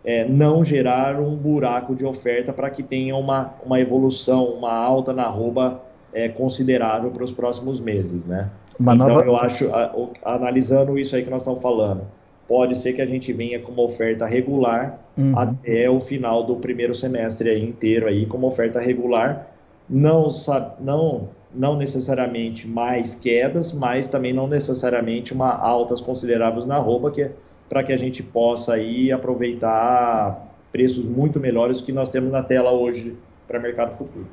é, 0.04 0.24
não 0.24 0.64
gerar 0.64 1.20
um 1.20 1.36
buraco 1.36 1.94
de 1.94 2.06
oferta 2.06 2.52
para 2.52 2.70
que 2.70 2.82
tenha 2.82 3.16
uma, 3.16 3.54
uma 3.64 3.80
evolução, 3.80 4.46
uma 4.46 4.72
alta 4.72 5.12
na 5.12 5.24
arroba 5.24 5.82
é, 6.12 6.28
considerável 6.28 7.10
para 7.10 7.24
os 7.24 7.32
próximos 7.32 7.80
meses, 7.80 8.26
né? 8.26 8.50
Uma 8.78 8.94
então, 8.94 9.08
nova... 9.08 9.24
eu 9.24 9.36
acho, 9.36 9.72
a, 9.74 9.92
o, 9.94 10.10
analisando 10.24 10.98
isso 10.98 11.14
aí 11.14 11.22
que 11.22 11.30
nós 11.30 11.42
estamos 11.42 11.60
falando, 11.60 12.02
pode 12.48 12.76
ser 12.76 12.92
que 12.92 13.02
a 13.02 13.06
gente 13.06 13.32
venha 13.32 13.60
com 13.60 13.72
uma 13.72 13.82
oferta 13.82 14.26
regular 14.26 14.98
uhum. 15.16 15.38
até 15.38 15.88
o 15.88 16.00
final 16.00 16.44
do 16.44 16.56
primeiro 16.56 16.94
semestre 16.94 17.48
aí 17.48 17.62
inteiro 17.62 18.06
aí, 18.06 18.26
com 18.26 18.36
uma 18.36 18.48
oferta 18.48 18.80
regular, 18.80 19.46
não, 19.88 20.26
não 20.80 21.28
não 21.54 21.76
necessariamente 21.76 22.66
mais 22.66 23.14
quedas, 23.14 23.72
mas 23.72 24.08
também 24.08 24.32
não 24.32 24.46
necessariamente 24.46 25.34
uma 25.34 25.52
altas 25.52 26.00
consideráveis 26.00 26.64
na 26.64 26.78
roupa, 26.78 27.10
que 27.10 27.22
é 27.22 27.32
para 27.68 27.82
que 27.82 27.92
a 27.92 27.96
gente 27.96 28.22
possa 28.22 28.74
aí 28.74 29.12
aproveitar 29.12 30.50
preços 30.70 31.04
muito 31.04 31.38
melhores 31.38 31.80
do 31.80 31.84
que 31.84 31.92
nós 31.92 32.10
temos 32.10 32.32
na 32.32 32.42
tela 32.42 32.70
hoje 32.70 33.14
para 33.46 33.58
mercado 33.58 33.94
futuro. 33.94 34.26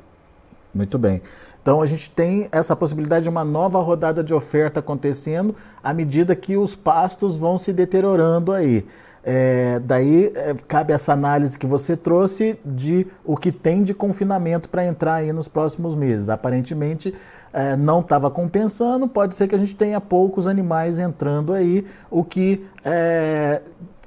Muito 0.74 0.98
bem. 0.98 1.20
Então 1.62 1.82
a 1.82 1.86
gente 1.86 2.10
tem 2.10 2.48
essa 2.50 2.74
possibilidade 2.74 3.24
de 3.24 3.28
uma 3.28 3.44
nova 3.44 3.80
rodada 3.80 4.24
de 4.24 4.32
oferta 4.32 4.80
acontecendo 4.80 5.54
à 5.82 5.92
medida 5.92 6.34
que 6.34 6.56
os 6.56 6.74
pastos 6.74 7.36
vão 7.36 7.58
se 7.58 7.72
deteriorando 7.72 8.52
aí. 8.52 8.86
É, 9.22 9.78
daí 9.80 10.32
é, 10.34 10.54
cabe 10.66 10.94
essa 10.94 11.12
análise 11.12 11.58
que 11.58 11.66
você 11.66 11.94
trouxe 11.94 12.58
de 12.64 13.06
o 13.22 13.36
que 13.36 13.52
tem 13.52 13.82
de 13.82 13.92
confinamento 13.92 14.70
para 14.70 14.86
entrar 14.86 15.14
aí 15.14 15.32
nos 15.32 15.46
próximos 15.46 15.94
meses. 15.94 16.30
Aparentemente 16.30 17.14
é, 17.52 17.76
não 17.76 18.00
estava 18.00 18.30
compensando, 18.30 19.06
pode 19.06 19.34
ser 19.34 19.46
que 19.46 19.54
a 19.54 19.58
gente 19.58 19.74
tenha 19.74 20.00
poucos 20.00 20.48
animais 20.48 20.98
entrando 20.98 21.52
aí, 21.52 21.84
o 22.10 22.24
que 22.24 22.64
é, 22.82 23.60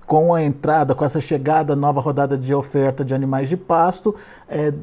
com 0.06 0.34
a 0.34 0.44
entrada, 0.44 0.94
com 0.96 1.06
essa 1.06 1.22
chegada, 1.22 1.76
nova 1.76 2.02
rodada 2.02 2.38
de 2.38 2.54
oferta 2.54 3.06
de 3.06 3.14
animais 3.14 3.50
de 3.50 3.58
pasto, 3.58 4.16
é, 4.50 4.74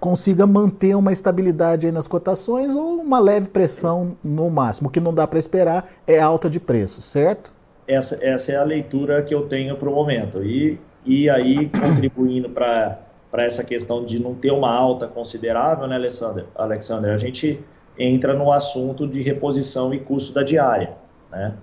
consiga 0.00 0.46
manter 0.46 0.94
uma 0.94 1.12
estabilidade 1.12 1.90
nas 1.90 2.06
cotações 2.06 2.74
ou 2.74 3.00
uma 3.00 3.18
leve 3.18 3.48
pressão 3.48 4.16
no 4.22 4.50
máximo. 4.50 4.88
O 4.88 4.90
que 4.90 5.00
não 5.00 5.12
dá 5.12 5.26
para 5.26 5.38
esperar 5.38 5.90
é 6.06 6.20
alta 6.20 6.48
de 6.48 6.60
preço, 6.60 7.02
certo? 7.02 7.52
Essa, 7.86 8.18
essa 8.24 8.52
é 8.52 8.56
a 8.56 8.64
leitura 8.64 9.22
que 9.22 9.34
eu 9.34 9.46
tenho 9.46 9.76
para 9.76 9.88
o 9.88 9.94
momento. 9.94 10.42
E, 10.42 10.78
e 11.04 11.28
aí, 11.28 11.68
contribuindo 11.68 12.48
para 12.48 12.98
essa 13.34 13.62
questão 13.62 14.04
de 14.04 14.18
não 14.18 14.34
ter 14.34 14.50
uma 14.50 14.72
alta 14.72 15.06
considerável, 15.06 15.86
né, 15.86 15.96
Alexander? 15.96 16.46
Alexander, 16.54 17.12
a 17.12 17.18
gente 17.18 17.62
entra 17.98 18.34
no 18.34 18.50
assunto 18.50 19.06
de 19.06 19.20
reposição 19.22 19.92
e 19.92 20.00
custo 20.00 20.32
da 20.32 20.42
diária, 20.42 20.94
né? 21.30 21.54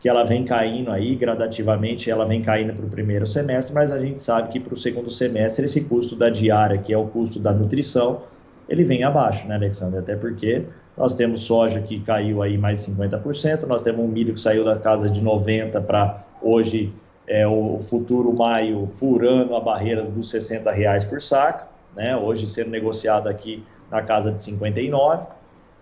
Que 0.00 0.08
ela 0.08 0.24
vem 0.24 0.44
caindo 0.44 0.90
aí 0.90 1.16
gradativamente, 1.16 2.10
ela 2.10 2.24
vem 2.24 2.42
caindo 2.42 2.72
para 2.72 2.84
o 2.84 2.88
primeiro 2.88 3.26
semestre, 3.26 3.74
mas 3.74 3.90
a 3.90 3.98
gente 3.98 4.22
sabe 4.22 4.48
que 4.50 4.60
para 4.60 4.74
o 4.74 4.76
segundo 4.76 5.10
semestre 5.10 5.64
esse 5.64 5.82
custo 5.82 6.14
da 6.14 6.30
diária, 6.30 6.78
que 6.78 6.92
é 6.92 6.98
o 6.98 7.06
custo 7.06 7.40
da 7.40 7.52
nutrição, 7.52 8.22
ele 8.68 8.84
vem 8.84 9.02
abaixo, 9.02 9.48
né, 9.48 9.56
Alexandre? 9.56 9.98
Até 9.98 10.14
porque 10.14 10.62
nós 10.96 11.14
temos 11.14 11.40
soja 11.40 11.80
que 11.80 12.00
caiu 12.00 12.42
aí 12.42 12.56
mais 12.56 12.84
de 12.84 12.92
50%, 12.92 13.64
nós 13.64 13.82
temos 13.82 14.04
um 14.04 14.08
milho 14.08 14.34
que 14.34 14.40
saiu 14.40 14.64
da 14.64 14.76
casa 14.76 15.10
de 15.10 15.22
90 15.22 15.80
para 15.80 16.24
hoje 16.40 16.92
é 17.28 17.46
o 17.46 17.78
futuro 17.80 18.34
maio 18.36 18.86
furando 18.86 19.54
a 19.54 19.60
barreira 19.60 20.02
dos 20.02 20.30
60 20.30 20.70
reais 20.72 21.04
por 21.04 21.20
saco, 21.20 21.66
né? 21.94 22.16
Hoje 22.16 22.46
sendo 22.46 22.70
negociado 22.70 23.28
aqui 23.28 23.62
na 23.90 24.02
casa 24.02 24.32
de 24.32 24.40
59. 24.40 25.26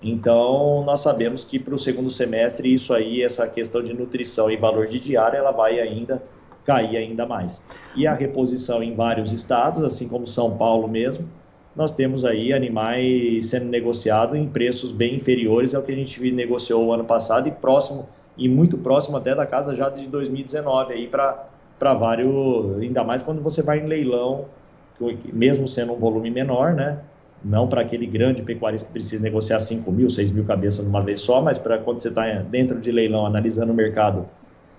Então, 0.02 0.84
nós 0.84 1.00
sabemos 1.00 1.44
que 1.44 1.58
para 1.58 1.74
o 1.74 1.78
segundo 1.78 2.10
semestre, 2.10 2.72
isso 2.72 2.92
aí, 2.92 3.22
essa 3.22 3.48
questão 3.48 3.82
de 3.82 3.94
nutrição 3.94 4.50
e 4.50 4.56
valor 4.56 4.86
de 4.86 5.00
diária, 5.00 5.38
ela 5.38 5.50
vai 5.50 5.80
ainda 5.80 6.22
cair 6.64 6.96
ainda 6.96 7.24
mais. 7.24 7.62
E 7.94 8.06
a 8.06 8.12
reposição 8.12 8.82
em 8.82 8.94
vários 8.94 9.32
estados, 9.32 9.82
assim 9.82 10.08
como 10.08 10.26
São 10.26 10.56
Paulo 10.56 10.86
mesmo, 10.88 11.26
nós 11.74 11.92
temos 11.92 12.24
aí 12.24 12.52
animais 12.52 13.50
sendo 13.50 13.66
negociados 13.66 14.36
em 14.36 14.48
preços 14.48 14.90
bem 14.92 15.16
inferiores 15.16 15.74
ao 15.74 15.82
que 15.82 15.92
a 15.92 15.94
gente 15.94 16.30
negociou 16.32 16.86
o 16.86 16.92
ano 16.92 17.04
passado 17.04 17.48
e 17.48 17.52
próximo 17.52 18.08
e 18.36 18.48
muito 18.48 18.78
próximo 18.78 19.16
até 19.16 19.34
da 19.34 19.46
casa 19.46 19.74
já 19.74 19.88
de 19.88 20.06
2019 20.06 20.94
aí 20.94 21.06
para 21.06 21.94
vários, 21.94 22.78
ainda 22.78 23.04
mais 23.04 23.22
quando 23.22 23.42
você 23.42 23.62
vai 23.62 23.78
em 23.78 23.86
leilão, 23.86 24.46
mesmo 25.32 25.68
sendo 25.68 25.92
um 25.92 25.98
volume 25.98 26.30
menor, 26.30 26.74
né? 26.74 26.98
Não 27.46 27.68
para 27.68 27.80
aquele 27.80 28.06
grande 28.06 28.42
pecuarista 28.42 28.88
que 28.88 28.92
precisa 28.92 29.22
negociar 29.22 29.60
5 29.60 29.90
mil, 29.92 30.10
6 30.10 30.32
mil 30.32 30.44
cabeças 30.44 30.84
de 30.84 30.90
uma 30.90 31.00
vez 31.00 31.20
só, 31.20 31.40
mas 31.40 31.56
para 31.56 31.78
quando 31.78 32.00
você 32.00 32.08
está 32.08 32.24
dentro 32.42 32.80
de 32.80 32.90
leilão 32.90 33.24
analisando 33.24 33.72
o 33.72 33.74
mercado 33.74 34.26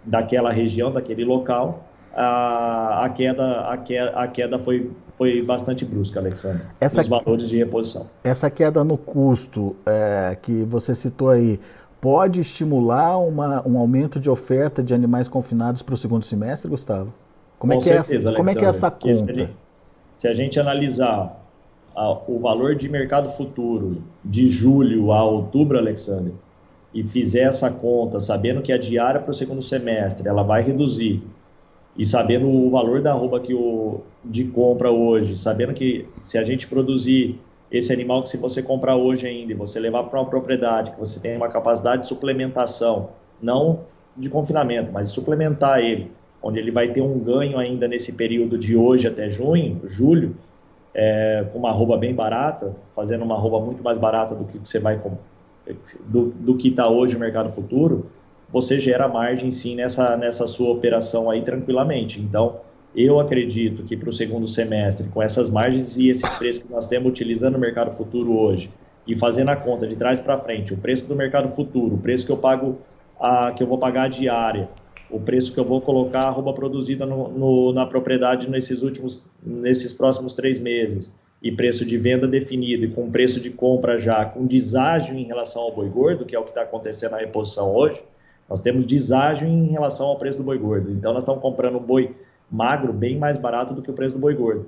daquela 0.03 0.51
região, 0.51 0.91
daquele 0.91 1.23
local, 1.23 1.85
a, 2.13 3.05
a, 3.05 3.09
queda, 3.09 3.61
a, 3.61 3.77
queda, 3.77 4.09
a 4.09 4.27
queda 4.27 4.59
foi, 4.59 4.91
foi 5.11 5.41
bastante 5.41 5.85
brusca, 5.85 6.19
Alexandre, 6.19 6.63
essa, 6.81 6.97
nos 6.97 7.07
valores 7.07 7.47
de 7.47 7.57
reposição. 7.57 8.09
Essa 8.23 8.49
queda 8.49 8.83
no 8.83 8.97
custo 8.97 9.75
é, 9.85 10.37
que 10.41 10.65
você 10.65 10.93
citou 10.93 11.29
aí, 11.29 11.59
pode 12.01 12.41
estimular 12.41 13.17
uma, 13.17 13.65
um 13.65 13.77
aumento 13.77 14.19
de 14.19 14.29
oferta 14.29 14.83
de 14.83 14.93
animais 14.93 15.29
confinados 15.29 15.81
para 15.81 15.93
o 15.93 15.97
segundo 15.97 16.25
semestre, 16.25 16.69
Gustavo? 16.69 17.13
Como, 17.57 17.71
é, 17.71 17.77
que 17.77 17.83
certeza, 17.85 18.13
é 18.13 18.17
essa, 18.17 18.33
como 18.33 18.49
é 18.49 18.55
que 18.55 18.65
é 18.65 18.67
essa 18.67 18.91
conta? 18.91 19.49
Se 20.13 20.27
a 20.27 20.33
gente 20.33 20.59
analisar 20.59 21.46
o 22.27 22.39
valor 22.39 22.75
de 22.75 22.87
mercado 22.87 23.29
futuro 23.29 24.03
de 24.23 24.45
julho 24.45 25.11
a 25.11 25.23
outubro, 25.23 25.77
Alexandre, 25.77 26.33
e 26.93 27.03
fizer 27.03 27.41
essa 27.41 27.71
conta, 27.71 28.19
sabendo 28.19 28.61
que 28.61 28.71
a 28.71 28.77
diária 28.77 29.19
para 29.19 29.31
o 29.31 29.33
segundo 29.33 29.61
semestre 29.61 30.27
ela 30.27 30.43
vai 30.43 30.61
reduzir, 30.61 31.23
e 31.97 32.05
sabendo 32.05 32.47
o 32.47 32.69
valor 32.69 33.01
da 33.01 33.11
arroba 33.11 33.39
que 33.39 33.53
o, 33.53 34.01
de 34.23 34.43
compra 34.45 34.91
hoje, 34.91 35.35
sabendo 35.35 35.73
que 35.73 36.07
se 36.21 36.37
a 36.37 36.43
gente 36.43 36.67
produzir 36.67 37.39
esse 37.71 37.91
animal 37.91 38.21
que 38.21 38.29
se 38.29 38.37
você 38.37 38.61
comprar 38.61 38.95
hoje 38.95 39.27
ainda 39.27 39.51
e 39.51 39.55
você 39.55 39.79
levar 39.79 40.03
para 40.03 40.19
uma 40.19 40.29
propriedade, 40.29 40.91
que 40.91 40.99
você 40.99 41.19
tem 41.19 41.35
uma 41.35 41.49
capacidade 41.49 42.03
de 42.03 42.07
suplementação, 42.07 43.09
não 43.41 43.81
de 44.15 44.29
confinamento, 44.29 44.91
mas 44.91 45.09
de 45.09 45.15
suplementar 45.15 45.79
ele, 45.79 46.11
onde 46.41 46.59
ele 46.59 46.71
vai 46.71 46.87
ter 46.87 47.01
um 47.01 47.17
ganho 47.19 47.57
ainda 47.57 47.87
nesse 47.87 48.13
período 48.13 48.57
de 48.57 48.75
hoje 48.75 49.07
até 49.07 49.27
junho, 49.27 49.81
julho, 49.85 50.35
é, 50.97 51.45
com 51.53 51.59
uma 51.59 51.69
arroba 51.69 51.95
bem 51.95 52.13
barata, 52.13 52.75
fazendo 52.89 53.23
uma 53.23 53.35
arroba 53.35 53.59
muito 53.59 53.83
mais 53.83 53.99
barata 53.99 54.33
do 54.33 54.45
que 54.45 54.57
você 54.57 54.79
vai 54.79 54.99
do, 56.05 56.25
do 56.29 56.55
que 56.57 56.69
está 56.69 56.89
hoje 56.89 57.15
o 57.15 57.19
mercado 57.19 57.51
futuro, 57.51 58.07
você 58.49 58.79
gera 58.79 59.07
margem 59.07 59.51
sim 59.51 59.75
nessa, 59.75 60.17
nessa 60.17 60.47
sua 60.47 60.71
operação 60.71 61.29
aí 61.29 61.41
tranquilamente. 61.43 62.19
Então, 62.19 62.61
eu 62.95 63.19
acredito 63.19 63.83
que 63.83 63.95
para 63.95 64.09
o 64.09 64.13
segundo 64.13 64.47
semestre, 64.47 65.07
com 65.09 65.21
essas 65.21 65.51
margens 65.51 65.97
e 65.97 66.09
esses 66.09 66.33
preços 66.33 66.65
que 66.65 66.71
nós 66.71 66.87
temos 66.87 67.09
utilizando 67.09 67.55
o 67.55 67.59
mercado 67.59 67.95
futuro 67.95 68.35
hoje 68.35 68.71
e 69.05 69.15
fazendo 69.15 69.49
a 69.49 69.55
conta 69.55 69.85
de 69.85 69.95
trás 69.95 70.19
para 70.19 70.35
frente, 70.37 70.73
o 70.73 70.77
preço 70.77 71.07
do 71.07 71.15
mercado 71.15 71.49
futuro, 71.49 71.95
o 71.95 71.99
preço 71.99 72.25
que 72.25 72.31
eu 72.31 72.37
pago, 72.37 72.79
a, 73.19 73.51
que 73.51 73.61
eu 73.61 73.67
vou 73.67 73.77
pagar 73.77 74.03
a 74.03 74.07
diária, 74.07 74.67
o 75.09 75.19
preço 75.19 75.53
que 75.53 75.59
eu 75.59 75.63
vou 75.63 75.81
colocar 75.81 76.21
a 76.21 76.27
arroba 76.27 76.53
produzida 76.53 77.05
no, 77.05 77.29
no, 77.29 77.73
na 77.73 77.85
propriedade 77.85 78.49
nesses 78.49 78.81
últimos, 78.81 79.29
nesses 79.43 79.93
próximos 79.93 80.33
três 80.33 80.59
meses, 80.59 81.13
e 81.41 81.51
preço 81.51 81.85
de 81.85 81.97
venda 81.97 82.27
definido, 82.27 82.85
e 82.85 82.89
com 82.89 83.09
preço 83.09 83.39
de 83.39 83.49
compra 83.49 83.97
já, 83.97 84.25
com 84.25 84.45
deságio 84.45 85.15
em 85.15 85.23
relação 85.23 85.61
ao 85.61 85.73
boi 85.73 85.87
gordo, 85.87 86.25
que 86.25 86.35
é 86.35 86.39
o 86.39 86.43
que 86.43 86.49
está 86.49 86.63
acontecendo 86.63 87.11
na 87.11 87.17
reposição 87.17 87.73
hoje, 87.73 88.03
nós 88.49 88.59
temos 88.61 88.85
deságio 88.85 89.47
em 89.47 89.67
relação 89.67 90.07
ao 90.07 90.17
preço 90.17 90.39
do 90.39 90.43
boi 90.43 90.57
gordo. 90.57 90.91
Então, 90.91 91.13
nós 91.13 91.23
estamos 91.23 91.41
comprando 91.41 91.79
boi 91.79 92.15
magro 92.49 92.91
bem 92.91 93.17
mais 93.17 93.37
barato 93.37 93.73
do 93.73 93.81
que 93.81 93.91
o 93.91 93.93
preço 93.93 94.15
do 94.15 94.21
boi 94.21 94.33
gordo. 94.33 94.67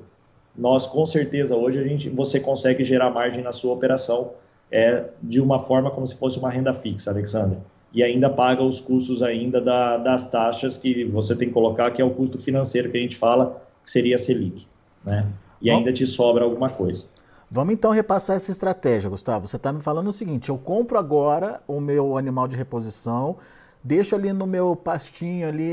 Nós, 0.56 0.86
com 0.86 1.06
certeza, 1.06 1.56
hoje 1.56 1.80
a 1.80 1.84
gente, 1.84 2.10
você 2.10 2.40
consegue 2.40 2.84
gerar 2.84 3.10
margem 3.10 3.42
na 3.42 3.52
sua 3.52 3.74
operação 3.74 4.32
é, 4.70 5.06
de 5.24 5.40
uma 5.42 5.60
forma 5.60 5.90
como 5.90 6.06
se 6.06 6.16
fosse 6.16 6.38
uma 6.38 6.50
renda 6.50 6.74
fixa, 6.74 7.10
Alexandre 7.10 7.58
e 7.94 8.04
ainda 8.04 8.30
paga 8.30 8.64
os 8.64 8.80
custos 8.80 9.24
ainda 9.24 9.60
da, 9.60 9.98
das 9.98 10.30
taxas 10.30 10.78
que 10.78 11.04
você 11.06 11.36
tem 11.36 11.48
que 11.48 11.54
colocar, 11.54 11.92
que 11.92 12.02
é 12.02 12.06
o 12.06 12.12
custo 12.12 12.38
financeiro 12.38 12.92
que 12.92 12.98
a 12.98 13.02
gente 13.02 13.18
fala, 13.18 13.62
que 13.84 13.90
seria 13.90 14.16
a 14.16 14.18
Selic, 14.18 14.68
né? 15.04 15.28
E 15.62 15.70
Bom, 15.70 15.78
ainda 15.78 15.92
te 15.92 16.06
sobra 16.06 16.44
alguma 16.44 16.70
coisa. 16.70 17.06
Vamos 17.52 17.74
então 17.74 17.92
repassar 17.92 18.36
essa 18.36 18.52
estratégia, 18.52 19.10
Gustavo. 19.10 19.48
Você 19.48 19.56
está 19.56 19.74
me 19.74 19.82
falando 19.82 20.08
o 20.08 20.12
seguinte: 20.12 20.50
eu 20.50 20.58
compro 20.58 20.98
agora 20.98 21.62
o 21.68 21.82
meu 21.82 22.16
animal 22.16 22.48
de 22.48 22.56
reposição, 22.56 23.38
deixo 23.84 24.16
ali 24.16 24.34
no 24.34 24.46
meu 24.46 24.76
pastinho 24.76 25.48
ali 25.48 25.72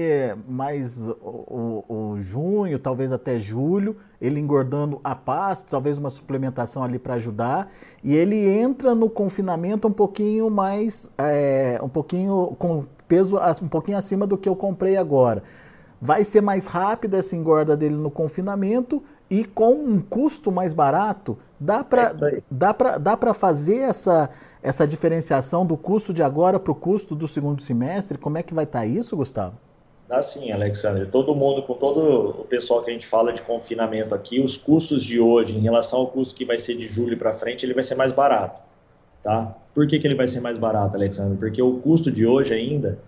mais 0.48 1.08
o, 1.08 1.84
o, 1.88 1.94
o, 1.94 2.20
junho, 2.20 2.78
talvez 2.78 3.12
até 3.12 3.38
julho, 3.38 3.96
ele 4.20 4.38
engordando 4.38 5.00
a 5.02 5.14
pasto, 5.14 5.70
talvez 5.70 5.98
uma 5.98 6.10
suplementação 6.10 6.84
ali 6.84 6.98
para 6.98 7.14
ajudar, 7.14 7.70
e 8.02 8.14
ele 8.14 8.48
entra 8.48 8.94
no 8.94 9.10
confinamento 9.10 9.88
um 9.88 9.92
pouquinho 9.92 10.48
mais, 10.50 11.10
é, 11.18 11.80
um 11.82 11.88
pouquinho 11.88 12.54
com 12.58 12.84
peso 13.08 13.38
um 13.62 13.68
pouquinho 13.68 13.98
acima 13.98 14.26
do 14.26 14.38
que 14.38 14.48
eu 14.48 14.56
comprei 14.56 14.96
agora. 14.96 15.42
Vai 16.00 16.24
ser 16.24 16.40
mais 16.40 16.66
rápida 16.66 17.18
essa 17.18 17.34
engorda 17.34 17.76
dele 17.76 17.96
no 17.96 18.10
confinamento 18.10 19.02
e 19.30 19.44
com 19.44 19.72
um 19.72 20.00
custo 20.00 20.52
mais 20.52 20.72
barato, 20.72 21.38
dá 21.58 21.82
para 21.82 22.14
é 22.22 22.42
dá 22.50 22.72
dá 23.16 23.34
fazer 23.34 23.78
essa, 23.78 24.30
essa 24.62 24.86
diferenciação 24.86 25.64
do 25.64 25.76
custo 25.76 26.12
de 26.12 26.22
agora 26.22 26.58
para 26.58 26.72
o 26.72 26.74
custo 26.74 27.14
do 27.14 27.26
segundo 27.26 27.62
semestre? 27.62 28.18
Como 28.18 28.38
é 28.38 28.42
que 28.42 28.54
vai 28.54 28.64
estar 28.64 28.80
tá 28.80 28.86
isso, 28.86 29.16
Gustavo? 29.16 29.54
Dá 30.08 30.22
sim, 30.22 30.52
Alexandre. 30.52 31.06
Todo 31.06 31.34
mundo, 31.34 31.62
com 31.62 31.74
todo 31.74 32.40
o 32.40 32.44
pessoal 32.44 32.82
que 32.82 32.90
a 32.90 32.92
gente 32.92 33.06
fala 33.06 33.32
de 33.32 33.42
confinamento 33.42 34.14
aqui, 34.14 34.40
os 34.40 34.56
custos 34.56 35.02
de 35.02 35.18
hoje, 35.18 35.56
em 35.56 35.60
relação 35.60 35.98
ao 35.98 36.06
custo 36.06 36.34
que 36.34 36.44
vai 36.44 36.58
ser 36.58 36.76
de 36.76 36.86
julho 36.86 37.16
para 37.18 37.32
frente, 37.32 37.66
ele 37.66 37.74
vai 37.74 37.82
ser 37.82 37.96
mais 37.96 38.12
barato. 38.12 38.62
Tá? 39.22 39.56
Por 39.74 39.88
que, 39.88 39.98
que 39.98 40.06
ele 40.06 40.14
vai 40.14 40.28
ser 40.28 40.40
mais 40.40 40.56
barato, 40.56 40.96
Alexandre? 40.96 41.36
Porque 41.36 41.60
o 41.60 41.78
custo 41.78 42.12
de 42.12 42.24
hoje 42.24 42.54
ainda 42.54 43.00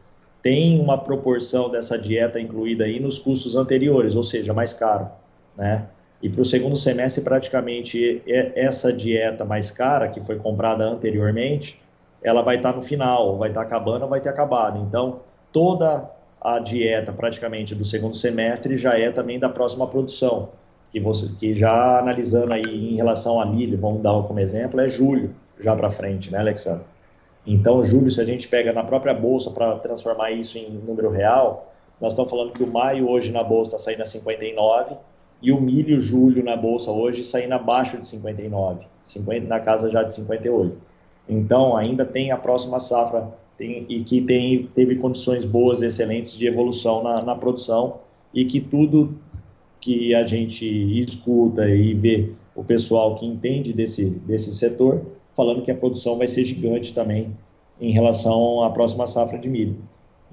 tem 0.43 0.81
uma 0.81 0.99
proporção 0.99 1.71
dessa 1.71 1.97
dieta 1.97 2.41
incluída 2.41 2.85
aí 2.85 2.99
nos 2.99 3.19
custos 3.19 3.55
anteriores, 3.55 4.17
ou 4.17 4.25
seja, 4.25 4.53
mais 4.53 4.73
caro. 4.73 5.09
Né? 5.57 5.87
E 6.21 6.29
para 6.29 6.43
o 6.43 6.45
segundo 6.45 6.77
semestre, 6.77 7.23
praticamente 7.23 8.23
essa 8.27 8.93
dieta 8.93 9.45
mais 9.45 9.71
cara, 9.71 10.09
que 10.09 10.21
foi 10.21 10.37
comprada 10.37 10.85
anteriormente, 10.85 11.81
ela 12.23 12.43
vai 12.43 12.57
estar 12.57 12.73
tá 12.73 12.77
no 12.77 12.83
final, 12.83 13.39
vai 13.39 13.51
estar 13.51 13.61
tá 13.61 13.67
acabando, 13.67 14.07
vai 14.09 14.21
ter 14.21 14.29
acabado. 14.29 14.81
Então, 14.81 15.21
toda 15.53 16.11
a 16.41 16.59
dieta 16.59 17.13
praticamente 17.13 17.75
do 17.75 17.85
segundo 17.85 18.17
semestre 18.17 18.77
já 18.77 18.99
é 18.99 19.11
também 19.11 19.39
da 19.39 19.49
próxima 19.49 19.87
produção, 19.87 20.51
que 20.91 20.99
você 20.99 21.29
que 21.39 21.55
já 21.55 21.99
analisando 21.99 22.53
aí 22.53 22.93
em 22.93 22.97
relação 22.97 23.41
a 23.41 23.47
milho, 23.47 23.79
vamos 23.79 24.03
dar 24.03 24.21
como 24.23 24.41
exemplo, 24.41 24.81
é 24.81 24.89
julho 24.89 25.35
já 25.59 25.75
para 25.75 25.91
frente, 25.91 26.33
né, 26.33 26.39
Alexandre? 26.39 26.85
Então, 27.47 27.85
julho, 27.85 28.11
se 28.11 28.21
a 28.21 28.25
gente 28.25 28.47
pega 28.49 28.73
na 28.73 28.85
própria 28.85 29.15
bolsa 29.15 29.51
para 29.51 29.77
transformar 29.77 30.33
isso 30.33 30.59
em 30.59 30.69
número 30.71 31.11
real, 31.11 31.73
Nós 32.01 32.13
estamos 32.13 32.31
falando 32.31 32.53
que 32.53 32.63
o 32.63 32.67
maio 32.67 33.09
hoje 33.11 33.33
na 33.33 33.43
bolsa 33.43 33.75
está 33.75 33.91
saindo 33.91 34.03
a 34.03 34.05
59 34.05 34.97
e 35.41 35.53
o 35.53 35.61
milho 35.61 36.01
julho 36.01 36.43
na 36.45 36.57
bolsa 36.57 36.91
hoje 36.91 37.23
saindo 37.23 37.53
abaixo 37.53 37.99
de 37.99 38.07
59, 38.07 38.87
50, 39.03 39.47
na 39.47 39.61
casa 39.61 39.89
já 39.91 40.03
de 40.03 40.15
58. 40.15 40.77
Então, 41.29 41.77
ainda 41.77 42.05
tem 42.05 42.31
a 42.31 42.37
próxima 42.37 42.81
safra 42.81 43.29
tem, 43.57 43.85
e 43.89 44.03
que 44.03 44.21
tem, 44.21 44.69
teve 44.75 44.97
condições 44.97 45.45
boas, 45.45 45.83
excelentes 45.83 46.33
de 46.33 46.47
evolução 46.47 47.03
na, 47.03 47.17
na 47.25 47.35
produção 47.35 47.99
e 48.33 48.45
que 48.45 48.61
tudo 48.61 49.15
que 49.81 50.15
a 50.15 50.25
gente 50.25 50.67
escuta 51.01 51.69
e 51.69 51.95
vê 51.95 52.33
o 52.55 52.65
pessoal 52.65 53.17
que 53.17 53.27
entende 53.27 53.73
desse, 53.73 54.11
desse 54.11 54.53
setor 54.53 55.03
falando 55.37 55.63
que 55.63 55.71
a 55.71 55.77
produção 55.77 56.19
vai 56.19 56.27
ser 56.27 56.45
gigante 56.45 56.93
também 56.93 57.33
em 57.81 57.93
relação 57.93 58.63
à 58.63 58.71
próxima 58.71 59.07
safra 59.07 59.39
de 59.39 59.49
milho. 59.49 59.77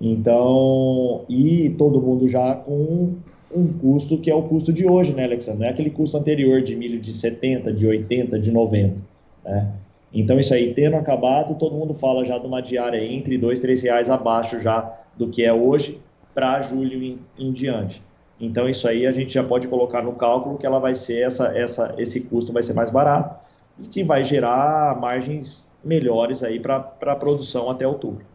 Então, 0.01 1.23
e 1.29 1.69
todo 1.77 2.01
mundo 2.01 2.27
já 2.27 2.55
com 2.55 3.13
um 3.53 3.67
custo 3.67 4.17
que 4.17 4.29
é 4.29 4.35
o 4.35 4.43
custo 4.43 4.73
de 4.73 4.87
hoje, 4.87 5.13
né, 5.13 5.23
Alexandre? 5.23 5.61
Não 5.61 5.67
é 5.67 5.69
aquele 5.69 5.89
custo 5.89 6.17
anterior 6.17 6.61
de 6.61 6.75
milho 6.75 6.99
de 6.99 7.13
70, 7.13 7.71
de 7.73 7.87
80, 7.87 8.39
de 8.39 8.51
90, 8.51 8.95
né? 9.43 9.71
Então, 10.13 10.39
isso 10.39 10.53
aí, 10.53 10.73
tendo 10.73 10.95
acabado, 10.95 11.55
todo 11.55 11.75
mundo 11.75 11.93
fala 11.93 12.23
já 12.23 12.37
de 12.37 12.47
uma 12.47 12.61
diária 12.61 13.03
entre 13.03 13.37
dois, 13.37 13.59
três 13.59 13.81
reais 13.81 14.09
abaixo 14.09 14.57
já 14.61 14.93
do 15.17 15.27
que 15.27 15.43
é 15.43 15.51
hoje 15.51 16.01
para 16.33 16.61
julho 16.61 17.03
em, 17.03 17.19
em, 17.37 17.51
diante. 17.51 18.01
Então, 18.39 18.69
isso 18.69 18.87
aí 18.87 19.05
a 19.05 19.11
gente 19.11 19.33
já 19.33 19.43
pode 19.43 19.67
colocar 19.67 20.01
no 20.01 20.13
cálculo 20.13 20.57
que 20.57 20.65
ela 20.65 20.79
vai 20.79 20.95
ser, 20.95 21.25
essa, 21.25 21.57
essa, 21.57 21.95
esse 21.97 22.21
custo 22.21 22.53
vai 22.53 22.63
ser 22.63 22.73
mais 22.73 22.89
barato 22.89 23.35
e 23.77 23.87
que 23.87 24.05
vai 24.05 24.23
gerar 24.23 24.97
margens 24.99 25.69
melhores 25.83 26.43
aí 26.43 26.61
para 26.61 26.77
a 26.77 27.15
produção 27.15 27.69
até 27.69 27.85
outubro. 27.85 28.25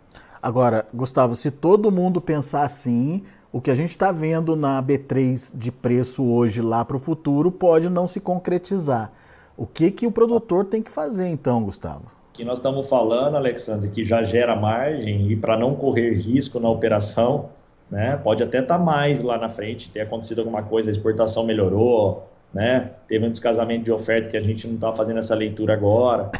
Agora, 0.42 0.86
Gustavo, 0.92 1.34
se 1.34 1.50
todo 1.50 1.90
mundo 1.90 2.20
pensar 2.20 2.64
assim, 2.64 3.22
o 3.52 3.60
que 3.60 3.70
a 3.70 3.74
gente 3.74 3.90
está 3.90 4.12
vendo 4.12 4.54
na 4.54 4.82
B3 4.82 5.56
de 5.56 5.72
preço 5.72 6.24
hoje 6.24 6.62
lá 6.62 6.84
para 6.84 6.96
o 6.96 7.00
futuro 7.00 7.50
pode 7.50 7.88
não 7.88 8.06
se 8.06 8.20
concretizar. 8.20 9.12
O 9.56 9.66
que, 9.66 9.90
que 9.90 10.06
o 10.06 10.12
produtor 10.12 10.64
tem 10.64 10.82
que 10.82 10.90
fazer 10.90 11.28
então, 11.28 11.64
Gustavo? 11.64 12.04
Que 12.32 12.44
nós 12.44 12.58
estamos 12.58 12.88
falando, 12.88 13.36
Alexandre, 13.36 13.90
que 13.90 14.04
já 14.04 14.22
gera 14.22 14.54
margem 14.54 15.30
e 15.30 15.36
para 15.36 15.58
não 15.58 15.74
correr 15.74 16.14
risco 16.14 16.60
na 16.60 16.70
operação, 16.70 17.50
né, 17.90 18.16
pode 18.16 18.42
até 18.42 18.60
estar 18.60 18.78
tá 18.78 18.84
mais 18.84 19.20
lá 19.20 19.36
na 19.36 19.48
frente, 19.48 19.90
ter 19.90 20.00
acontecido 20.00 20.38
alguma 20.38 20.62
coisa, 20.62 20.88
a 20.88 20.92
exportação 20.92 21.44
melhorou, 21.44 22.28
né, 22.54 22.92
teve 23.08 23.26
um 23.26 23.30
descasamento 23.30 23.84
de 23.84 23.92
oferta 23.92 24.30
que 24.30 24.36
a 24.36 24.40
gente 24.40 24.66
não 24.66 24.76
está 24.76 24.92
fazendo 24.92 25.18
essa 25.18 25.34
leitura 25.34 25.74
agora. 25.74 26.30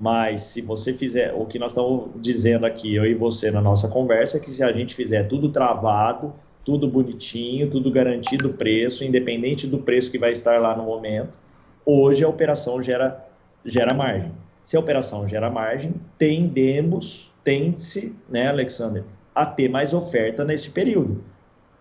Mas 0.00 0.42
se 0.42 0.62
você 0.62 0.92
fizer, 0.92 1.32
o 1.34 1.44
que 1.44 1.58
nós 1.58 1.72
estamos 1.72 2.10
dizendo 2.16 2.64
aqui, 2.64 2.94
eu 2.94 3.04
e 3.04 3.14
você 3.14 3.50
na 3.50 3.60
nossa 3.60 3.88
conversa, 3.88 4.36
é 4.36 4.40
que 4.40 4.50
se 4.50 4.62
a 4.62 4.72
gente 4.72 4.94
fizer 4.94 5.24
tudo 5.24 5.50
travado, 5.50 6.32
tudo 6.64 6.88
bonitinho, 6.88 7.70
tudo 7.70 7.90
garantido 7.90 8.48
o 8.48 8.52
preço, 8.54 9.04
independente 9.04 9.66
do 9.66 9.78
preço 9.78 10.10
que 10.10 10.18
vai 10.18 10.30
estar 10.30 10.60
lá 10.60 10.76
no 10.76 10.84
momento. 10.84 11.38
Hoje 11.84 12.24
a 12.24 12.28
operação 12.28 12.80
gera, 12.80 13.26
gera 13.64 13.92
margem. 13.92 14.32
Se 14.62 14.76
a 14.76 14.80
operação 14.80 15.26
gera 15.26 15.50
margem, 15.50 15.94
tendemos, 16.16 17.32
tende-se, 17.42 18.14
né, 18.28 18.48
Alexander, 18.48 19.02
a 19.34 19.44
ter 19.44 19.68
mais 19.68 19.92
oferta 19.92 20.44
nesse 20.44 20.70
período. 20.70 21.22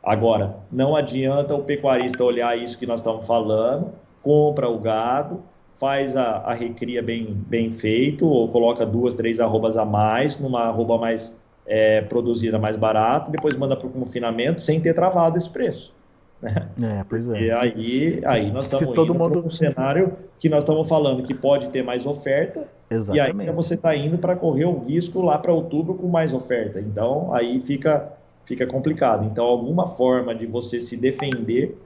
Agora, 0.04 0.58
não 0.72 0.96
adianta 0.96 1.54
o 1.54 1.64
pecuarista 1.64 2.24
olhar 2.24 2.58
isso 2.58 2.78
que 2.78 2.88
nós 2.88 3.02
estamos 3.02 3.28
falando, 3.28 3.92
compra 4.24 4.68
o 4.68 4.80
gado, 4.80 5.44
faz 5.76 6.16
a, 6.16 6.38
a 6.38 6.54
recria 6.54 7.04
bem, 7.04 7.36
bem 7.48 7.72
feito, 7.72 8.28
ou 8.28 8.50
coloca 8.50 8.86
duas, 8.86 9.14
três 9.14 9.40
arrobas 9.40 9.78
a 9.78 9.86
mais, 9.86 10.40
numa 10.40 10.64
arroba 10.64 10.98
mais 10.98 11.41
é, 11.66 12.02
produzida 12.02 12.58
mais 12.58 12.76
barata, 12.76 13.32
depois 13.32 13.56
manda 13.56 13.76
para 13.76 13.88
o 13.88 13.90
confinamento 13.90 14.62
sem 14.62 14.80
ter 14.80 14.94
travado 14.94 15.38
esse 15.38 15.50
preço. 15.50 15.94
Né? 16.42 16.68
É, 16.82 17.06
pois 17.08 17.30
é. 17.30 17.40
E 17.40 17.52
aí, 17.52 18.22
aí 18.26 18.52
nós 18.52 18.66
estamos 18.72 18.98
indo 18.98 19.14
mundo... 19.14 19.46
um 19.46 19.52
cenário 19.52 20.14
que 20.40 20.50
nós 20.50 20.64
estamos 20.64 20.88
falando 20.88 21.22
que 21.22 21.34
pode 21.34 21.70
ter 21.70 21.84
mais 21.84 22.06
oferta, 22.06 22.68
Exatamente. 22.90 23.46
e 23.46 23.50
aí 23.50 23.56
você 23.56 23.76
está 23.76 23.96
indo 23.96 24.18
para 24.18 24.36
correr 24.36 24.66
o 24.66 24.80
risco 24.80 25.22
lá 25.22 25.38
para 25.38 25.54
outubro 25.54 25.94
com 25.94 26.08
mais 26.08 26.34
oferta. 26.34 26.80
Então, 26.80 27.34
aí 27.34 27.62
fica, 27.62 28.12
fica 28.46 28.66
complicado. 28.66 29.26
Então, 29.26 29.46
alguma 29.46 29.88
forma 29.88 30.34
de 30.34 30.48
você 30.48 30.80
se 30.80 30.98
defender, 30.98 31.78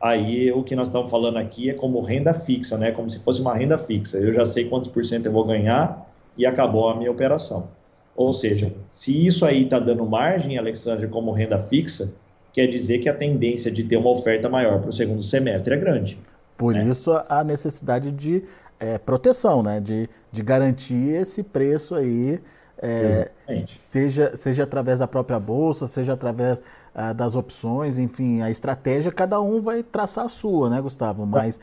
aí 0.00 0.50
o 0.50 0.64
que 0.64 0.74
nós 0.74 0.88
estamos 0.88 1.08
falando 1.08 1.36
aqui 1.36 1.70
é 1.70 1.74
como 1.74 2.00
renda 2.00 2.34
fixa, 2.34 2.76
né? 2.76 2.90
Como 2.90 3.08
se 3.08 3.20
fosse 3.20 3.40
uma 3.40 3.54
renda 3.54 3.78
fixa. 3.78 4.18
Eu 4.18 4.32
já 4.32 4.44
sei 4.44 4.68
quantos 4.68 4.88
por 4.88 5.04
cento 5.04 5.26
eu 5.26 5.32
vou 5.32 5.44
ganhar 5.44 6.10
e 6.36 6.44
acabou 6.44 6.88
a 6.88 6.96
minha 6.96 7.10
operação. 7.10 7.68
Ou 8.16 8.32
seja, 8.32 8.72
se 8.90 9.26
isso 9.26 9.44
aí 9.46 9.64
está 9.64 9.78
dando 9.78 10.04
margem, 10.04 10.58
Alexandre, 10.58 11.08
como 11.08 11.30
renda 11.30 11.58
fixa, 11.58 12.14
quer 12.52 12.66
dizer 12.66 12.98
que 12.98 13.08
a 13.08 13.14
tendência 13.14 13.70
de 13.70 13.84
ter 13.84 13.96
uma 13.96 14.10
oferta 14.10 14.48
maior 14.48 14.80
para 14.80 14.90
o 14.90 14.92
segundo 14.92 15.22
semestre 15.22 15.74
é 15.74 15.76
grande. 15.76 16.18
Por 16.56 16.74
né? 16.74 16.84
isso 16.84 17.10
a 17.28 17.42
necessidade 17.42 18.10
de 18.12 18.44
é, 18.78 18.98
proteção, 18.98 19.62
né? 19.62 19.80
de, 19.80 20.08
de 20.30 20.42
garantir 20.42 21.14
esse 21.14 21.42
preço 21.42 21.94
aí, 21.94 22.38
é, 22.82 23.30
seja, 23.54 24.36
seja 24.36 24.62
através 24.64 24.98
da 24.98 25.06
própria 25.06 25.38
bolsa, 25.38 25.86
seja 25.86 26.14
através 26.14 26.62
ah, 26.94 27.12
das 27.12 27.36
opções, 27.36 27.98
enfim, 27.98 28.40
a 28.40 28.50
estratégia, 28.50 29.12
cada 29.12 29.40
um 29.40 29.60
vai 29.60 29.82
traçar 29.82 30.24
a 30.24 30.28
sua, 30.28 30.70
né, 30.70 30.80
Gustavo? 30.80 31.26
Mas... 31.26 31.60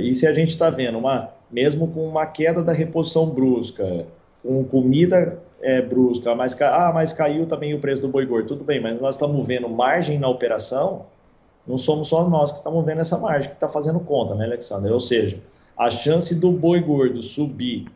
E 0.00 0.14
se 0.14 0.26
a 0.26 0.32
gente 0.32 0.48
está 0.48 0.68
vendo, 0.68 0.98
uma, 0.98 1.30
mesmo 1.50 1.86
com 1.88 2.04
uma 2.06 2.26
queda 2.26 2.62
da 2.62 2.72
reposição 2.72 3.30
brusca, 3.30 4.04
com 4.42 4.64
comida 4.64 5.40
é, 5.60 5.80
brusca, 5.80 6.34
mas, 6.34 6.60
ah, 6.60 6.90
mas 6.92 7.12
caiu 7.12 7.46
também 7.46 7.72
o 7.72 7.78
preço 7.78 8.02
do 8.02 8.08
boi 8.08 8.26
gordo. 8.26 8.48
Tudo 8.48 8.64
bem, 8.64 8.80
mas 8.80 9.00
nós 9.00 9.14
estamos 9.14 9.46
vendo 9.46 9.68
margem 9.68 10.18
na 10.18 10.28
operação, 10.28 11.06
não 11.66 11.78
somos 11.78 12.08
só 12.08 12.28
nós 12.28 12.50
que 12.50 12.58
estamos 12.58 12.84
vendo 12.84 13.00
essa 13.00 13.16
margem 13.16 13.48
que 13.48 13.56
está 13.56 13.68
fazendo 13.68 14.00
conta, 14.00 14.34
né, 14.34 14.44
Alexandre? 14.44 14.90
Ou 14.90 15.00
seja, 15.00 15.38
a 15.76 15.90
chance 15.90 16.34
do 16.34 16.50
boi 16.50 16.80
gordo 16.80 17.22
subir 17.22 17.86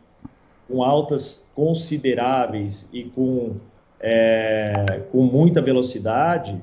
com 0.67 0.81
altas 0.81 1.45
consideráveis 1.53 2.89
e 2.93 3.03
com, 3.03 3.55
é, 3.99 5.01
com 5.11 5.23
muita 5.23 5.61
velocidade, 5.61 6.61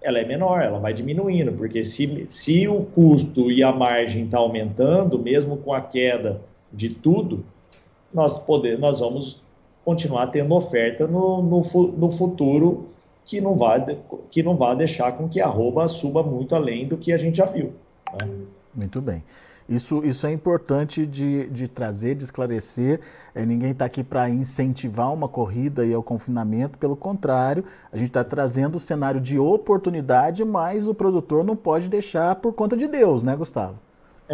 ela 0.00 0.18
é 0.18 0.24
menor, 0.24 0.62
ela 0.62 0.80
vai 0.80 0.92
diminuindo, 0.92 1.52
porque 1.52 1.84
se, 1.84 2.26
se 2.28 2.66
o 2.66 2.82
custo 2.82 3.50
e 3.50 3.62
a 3.62 3.72
margem 3.72 4.24
está 4.24 4.38
aumentando, 4.38 5.18
mesmo 5.18 5.56
com 5.56 5.72
a 5.72 5.80
queda 5.80 6.40
de 6.72 6.90
tudo, 6.90 7.44
nós, 8.12 8.38
poder, 8.38 8.78
nós 8.78 9.00
vamos 9.00 9.42
continuar 9.84 10.28
tendo 10.28 10.54
oferta 10.54 11.06
no, 11.06 11.42
no, 11.42 11.62
no 11.96 12.10
futuro 12.10 12.88
que 13.24 13.40
não, 13.40 13.56
vai, 13.56 13.84
que 14.30 14.42
não 14.42 14.56
vai 14.56 14.76
deixar 14.76 15.12
com 15.12 15.28
que 15.28 15.40
a 15.40 15.46
arroba 15.46 15.86
suba 15.86 16.22
muito 16.22 16.54
além 16.54 16.86
do 16.86 16.96
que 16.96 17.12
a 17.12 17.16
gente 17.16 17.36
já 17.36 17.46
viu. 17.46 17.72
Né? 18.20 18.28
Muito 18.74 19.00
bem. 19.00 19.22
Isso, 19.68 20.04
isso 20.04 20.26
é 20.26 20.32
importante 20.32 21.06
de, 21.06 21.48
de 21.48 21.68
trazer, 21.68 22.14
de 22.14 22.24
esclarecer. 22.24 23.00
É, 23.34 23.46
ninguém 23.46 23.70
está 23.70 23.84
aqui 23.84 24.02
para 24.02 24.28
incentivar 24.28 25.12
uma 25.12 25.28
corrida 25.28 25.84
e 25.84 25.94
o 25.94 26.02
confinamento, 26.02 26.76
pelo 26.78 26.96
contrário, 26.96 27.64
a 27.92 27.96
gente 27.96 28.08
está 28.08 28.24
trazendo 28.24 28.76
o 28.76 28.80
cenário 28.80 29.20
de 29.20 29.38
oportunidade, 29.38 30.44
mas 30.44 30.88
o 30.88 30.94
produtor 30.94 31.44
não 31.44 31.56
pode 31.56 31.88
deixar 31.88 32.34
por 32.36 32.52
conta 32.52 32.76
de 32.76 32.88
Deus, 32.88 33.22
né, 33.22 33.36
Gustavo? 33.36 33.78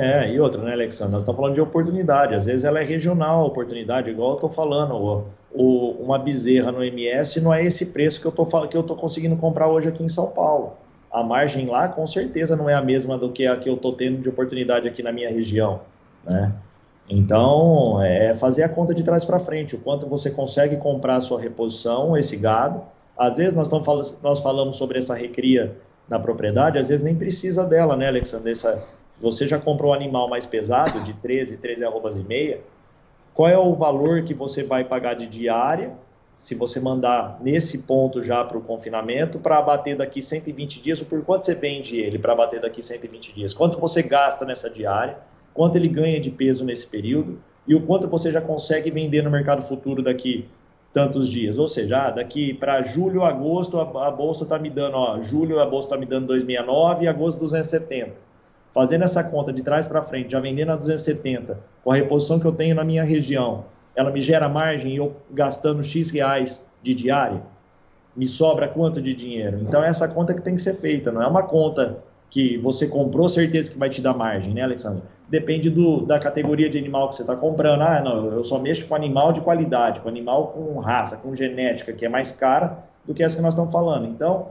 É, 0.00 0.32
e 0.32 0.38
outra, 0.38 0.62
né, 0.62 0.72
Alexandre? 0.74 1.14
Nós 1.14 1.24
estamos 1.24 1.40
falando 1.40 1.54
de 1.54 1.61
oportunidade. 1.61 2.32
Às 2.32 2.46
vezes 2.46 2.64
ela 2.64 2.78
é 2.78 2.84
regional, 2.84 3.44
oportunidade, 3.44 4.08
igual 4.08 4.30
eu 4.30 4.34
estou 4.37 4.48
falando. 4.48 4.94
O, 4.94 5.24
o, 5.52 5.90
uma 6.04 6.16
bezerra 6.16 6.70
no 6.70 6.84
MS 6.84 7.40
não 7.40 7.52
é 7.52 7.64
esse 7.64 7.87
preço 7.87 8.20
que 8.20 8.26
eu 8.26 8.80
estou 8.80 8.96
conseguindo 8.96 9.37
comprar 9.37 9.66
hoje 9.66 9.88
aqui 9.88 10.04
em 10.04 10.08
São 10.08 10.28
Paulo. 10.28 10.74
A 11.11 11.24
margem 11.24 11.66
lá, 11.66 11.88
com 11.88 12.06
certeza, 12.06 12.54
não 12.54 12.70
é 12.70 12.74
a 12.74 12.80
mesma 12.80 13.18
do 13.18 13.32
que 13.32 13.44
a 13.44 13.56
que 13.56 13.68
eu 13.68 13.74
estou 13.74 13.92
tendo 13.92 14.20
de 14.20 14.28
oportunidade 14.28 14.87
aqui 14.87 15.02
na 15.02 15.11
minha 15.11 15.30
região, 15.30 15.80
né? 16.24 16.54
Então, 17.11 18.00
é 18.00 18.37
fazer 18.37 18.62
a 18.62 18.68
conta 18.68 18.94
de 18.94 19.02
trás 19.02 19.24
para 19.24 19.38
frente, 19.38 19.74
o 19.74 19.80
quanto 19.80 20.06
você 20.06 20.30
consegue 20.30 20.76
comprar 20.76 21.16
a 21.16 21.20
sua 21.20 21.40
reposição, 21.40 22.16
esse 22.16 22.37
gado. 22.37 22.82
Às 23.16 23.37
vezes 23.37 23.54
nós, 23.54 23.66
estamos, 23.66 24.18
nós 24.22 24.38
falamos 24.38 24.76
sobre 24.76 24.98
essa 24.98 25.14
recria 25.14 25.74
na 26.08 26.18
propriedade, 26.18 26.78
às 26.78 26.88
vezes 26.88 27.04
nem 27.04 27.16
precisa 27.16 27.64
dela, 27.64 27.96
né, 27.96 28.06
Alexandre? 28.06 28.52
Essa, 28.52 28.84
você 29.20 29.46
já 29.46 29.59
comprou 29.59 29.90
um 29.90 29.94
animal 29.94 30.28
mais 30.28 30.46
pesado, 30.46 31.00
de 31.00 31.12
13, 31.14 31.57
13 31.57 31.85
arrobas 31.85 32.16
e 32.16 32.22
meia, 32.22 32.61
qual 33.35 33.48
é 33.48 33.59
o 33.59 33.74
valor 33.74 34.22
que 34.22 34.35
você 34.35 34.62
vai 34.62 34.85
pagar 34.85 35.14
de 35.14 35.26
diária, 35.26 35.92
se 36.37 36.54
você 36.54 36.78
mandar 36.78 37.38
nesse 37.40 37.83
ponto 37.83 38.22
já 38.22 38.44
para 38.44 38.57
o 38.57 38.61
confinamento, 38.61 39.40
para 39.40 39.59
abater 39.59 39.96
daqui 39.96 40.22
120 40.22 40.81
dias, 40.81 41.00
ou 41.00 41.07
por 41.07 41.22
quanto 41.24 41.44
você 41.44 41.54
vende 41.54 41.98
ele 41.98 42.18
para 42.18 42.33
abater 42.33 42.61
daqui 42.61 42.81
120 42.81 43.33
dias? 43.33 43.52
Quanto 43.52 43.78
você 43.81 44.02
gasta 44.02 44.44
nessa 44.44 44.70
diária? 44.70 45.18
Quanto 45.52 45.76
ele 45.76 45.88
ganha 45.88 46.20
de 46.20 46.31
peso 46.31 46.64
nesse 46.64 46.87
período? 46.87 47.40
E 47.66 47.74
o 47.74 47.83
quanto 47.83 48.09
você 48.09 48.31
já 48.31 48.40
consegue 48.40 48.90
vender 48.90 49.22
no 49.22 49.31
mercado 49.31 49.62
futuro 49.62 50.00
daqui 50.00 50.48
tantos 50.92 51.28
dias? 51.28 51.59
Ou 51.59 51.66
seja, 51.66 52.07
ah, 52.07 52.11
daqui 52.11 52.54
para 52.54 52.83
julho, 52.83 53.24
agosto, 53.24 53.78
a, 53.78 54.07
a 54.07 54.11
bolsa 54.11 54.44
está 54.44 54.59
me 54.61 54.70
dando, 54.70 54.96
ó, 54.96 55.20
julho 55.20 55.59
a 55.59 55.66
bolsa 55.66 55.88
está 55.88 55.96
me 55.96 56.07
dando 56.07 56.28
269 56.28 57.04
e 57.04 57.09
agosto 57.09 57.38
270 57.38 58.27
fazendo 58.72 59.04
essa 59.04 59.24
conta 59.24 59.52
de 59.52 59.62
trás 59.62 59.87
para 59.87 60.02
frente, 60.02 60.33
já 60.33 60.40
vendendo 60.40 60.72
a 60.72 60.76
270, 60.76 61.59
com 61.83 61.90
a 61.90 61.94
reposição 61.94 62.38
que 62.38 62.46
eu 62.46 62.52
tenho 62.52 62.74
na 62.74 62.85
minha 62.85 63.04
região, 63.04 63.64
ela 63.94 64.11
me 64.11 64.20
gera 64.20 64.48
margem 64.48 64.92
e 64.92 64.96
eu 64.96 65.16
gastando 65.31 65.83
X 65.83 66.11
reais 66.11 66.62
de 66.83 66.94
diária? 66.94 67.42
Me 68.16 68.26
sobra 68.26 68.68
quanto 68.68 69.00
de 69.00 69.14
dinheiro? 69.14 69.59
Então, 69.61 69.83
é 69.83 69.88
essa 69.88 70.09
conta 70.09 70.35
que 70.35 70.42
tem 70.42 70.54
que 70.54 70.61
ser 70.61 70.74
feita, 70.74 71.11
não 71.11 71.22
é 71.22 71.26
uma 71.26 71.42
conta 71.42 71.98
que 72.31 72.59
você 72.59 72.87
comprou, 72.87 73.28
certeza 73.28 73.70
que 73.70 73.78
vai 73.78 73.88
te 73.88 74.02
dar 74.02 74.12
margem, 74.14 74.52
né, 74.52 74.62
Alexandre? 74.62 75.02
Depende 75.28 75.70
do, 75.70 76.04
da 76.04 76.18
categoria 76.18 76.68
de 76.68 76.78
animal 76.78 77.09
que 77.09 77.16
você 77.16 77.22
está 77.22 77.35
comprando. 77.35 77.83
Ah, 77.83 78.00
não, 78.02 78.33
eu 78.33 78.44
só 78.44 78.59
mexo 78.59 78.87
com 78.87 78.94
animal 78.94 79.33
de 79.33 79.40
qualidade, 79.40 80.00
com 80.00 80.09
animal 80.09 80.48
com 80.48 80.78
raça, 80.78 81.16
com 81.16 81.35
genética, 81.35 81.92
que 81.92 82.04
é 82.04 82.09
mais 82.09 82.33
cara 82.33 82.78
do 83.04 83.14
que 83.14 83.22
essa 83.22 83.37
que 83.37 83.42
nós 83.42 83.54
estamos 83.54 83.72
falando. 83.72 84.07
Então, 84.07 84.48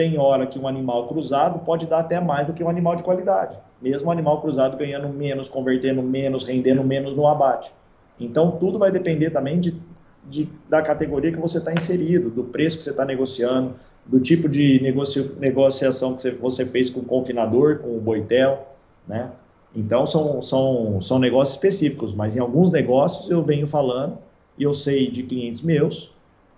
tem 0.00 0.18
hora 0.18 0.46
que 0.46 0.58
um 0.58 0.66
animal 0.66 1.06
cruzado 1.06 1.58
pode 1.58 1.86
dar 1.86 1.98
até 1.98 2.18
mais 2.18 2.46
do 2.46 2.54
que 2.54 2.64
um 2.64 2.70
animal 2.70 2.96
de 2.96 3.04
qualidade. 3.04 3.54
Mesmo 3.82 4.08
um 4.08 4.10
animal 4.10 4.40
cruzado 4.40 4.74
ganhando 4.74 5.10
menos, 5.10 5.46
convertendo 5.46 6.02
menos, 6.02 6.42
rendendo 6.42 6.82
menos 6.82 7.14
no 7.14 7.26
abate. 7.26 7.70
Então, 8.18 8.52
tudo 8.52 8.78
vai 8.78 8.90
depender 8.90 9.28
também 9.28 9.60
de, 9.60 9.76
de 10.24 10.48
da 10.70 10.80
categoria 10.80 11.30
que 11.30 11.38
você 11.38 11.58
está 11.58 11.74
inserido, 11.74 12.30
do 12.30 12.44
preço 12.44 12.78
que 12.78 12.82
você 12.82 12.92
está 12.92 13.04
negociando, 13.04 13.74
do 14.06 14.18
tipo 14.18 14.48
de 14.48 14.80
negocio, 14.82 15.36
negociação 15.38 16.16
que 16.16 16.30
você 16.30 16.64
fez 16.64 16.88
com 16.88 17.00
o 17.00 17.04
confinador, 17.04 17.80
com 17.80 17.94
o 17.94 18.00
boitel, 18.00 18.68
né? 19.06 19.30
Então, 19.76 20.06
são, 20.06 20.40
são, 20.40 20.98
são 21.02 21.18
negócios 21.18 21.56
específicos, 21.56 22.14
mas 22.14 22.36
em 22.36 22.40
alguns 22.40 22.72
negócios 22.72 23.28
eu 23.28 23.42
venho 23.42 23.66
falando, 23.66 24.16
e 24.56 24.62
eu 24.62 24.72
sei 24.72 25.10
de 25.10 25.24
clientes 25.24 25.60
meus, 25.60 26.10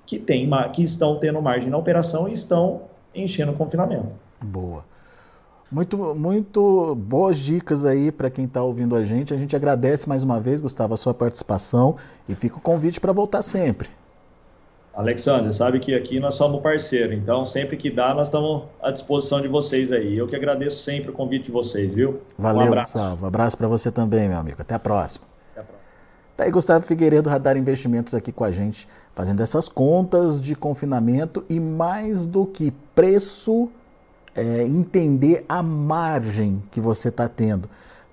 que, 0.07 0.21
tem, 0.21 0.49
que 0.73 0.85
estão 0.85 1.19
tendo 1.19 1.43
margem 1.43 1.69
na 1.69 1.77
operação 1.77 2.29
e 2.29 2.33
estão 2.33 2.92
enchendo 3.15 3.53
o 3.53 3.55
confinamento. 3.55 4.09
Boa. 4.41 4.85
Muito, 5.71 5.97
muito 6.15 6.95
boas 6.95 7.39
dicas 7.39 7.85
aí 7.85 8.13
para 8.13 8.29
quem 8.29 8.45
está 8.45 8.63
ouvindo 8.63 8.95
a 8.95 9.05
gente. 9.05 9.33
A 9.33 9.39
gente 9.39 9.57
agradece 9.57 10.07
mais 10.07 10.23
uma 10.23 10.39
vez, 10.39 10.61
Gustavo, 10.61 10.93
a 10.93 10.97
sua 10.99 11.15
participação 11.15 11.97
e 12.29 12.35
fica 12.35 12.59
o 12.59 12.61
convite 12.61 13.01
para 13.01 13.11
voltar 13.11 13.41
sempre. 13.41 13.89
Alexandre, 14.95 15.51
sabe 15.51 15.81
que 15.81 15.95
aqui 15.95 16.21
nós 16.21 16.35
somos 16.35 16.61
parceiro, 16.61 17.15
então 17.15 17.47
sempre 17.47 17.79
que 17.79 17.91
dá, 17.91 18.13
nós 18.13 18.27
estamos 18.27 18.65
à 18.83 18.91
disposição 18.91 19.41
de 19.41 19.49
vocês 19.49 19.91
aí. 19.91 20.19
Eu 20.19 20.29
que 20.29 20.37
agradeço 20.37 20.83
sempre 20.83 21.11
o 21.11 21.15
convite 21.15 21.47
de 21.47 21.51
vocês, 21.51 21.95
viu? 21.95 22.21
Valeu, 22.37 22.65
um 22.65 22.67
abraço. 22.67 22.99
Gustavo. 22.99 23.27
Abraço 23.27 23.57
para 23.57 23.69
você 23.69 23.91
também, 23.91 24.29
meu 24.29 24.37
amigo. 24.37 24.61
Até 24.61 24.75
a 24.75 24.79
próxima. 24.79 25.25
Até 25.53 25.61
a 25.61 25.65
próxima. 25.65 25.83
Tá 26.37 26.45
aí 26.45 26.51
Gustavo 26.51 26.85
Figueiredo, 26.85 27.31
Radar 27.31 27.57
Investimentos, 27.57 28.15
aqui 28.15 28.31
com 28.31 28.45
a 28.45 28.53
gente, 28.53 28.87
fazendo 29.15 29.43
essas 29.43 29.69
contas 29.69 30.41
de 30.41 30.55
confinamento 30.55 31.45
e 31.49 31.61
mais 31.61 32.27
do 32.27 32.47
que 32.47 32.73
preço, 32.95 33.69
é, 34.35 34.63
entender 34.63 35.45
a 35.49 35.63
margem 35.63 36.63
que 36.71 36.81
você 36.81 37.09
está 37.09 37.29
tendo. 37.29 37.69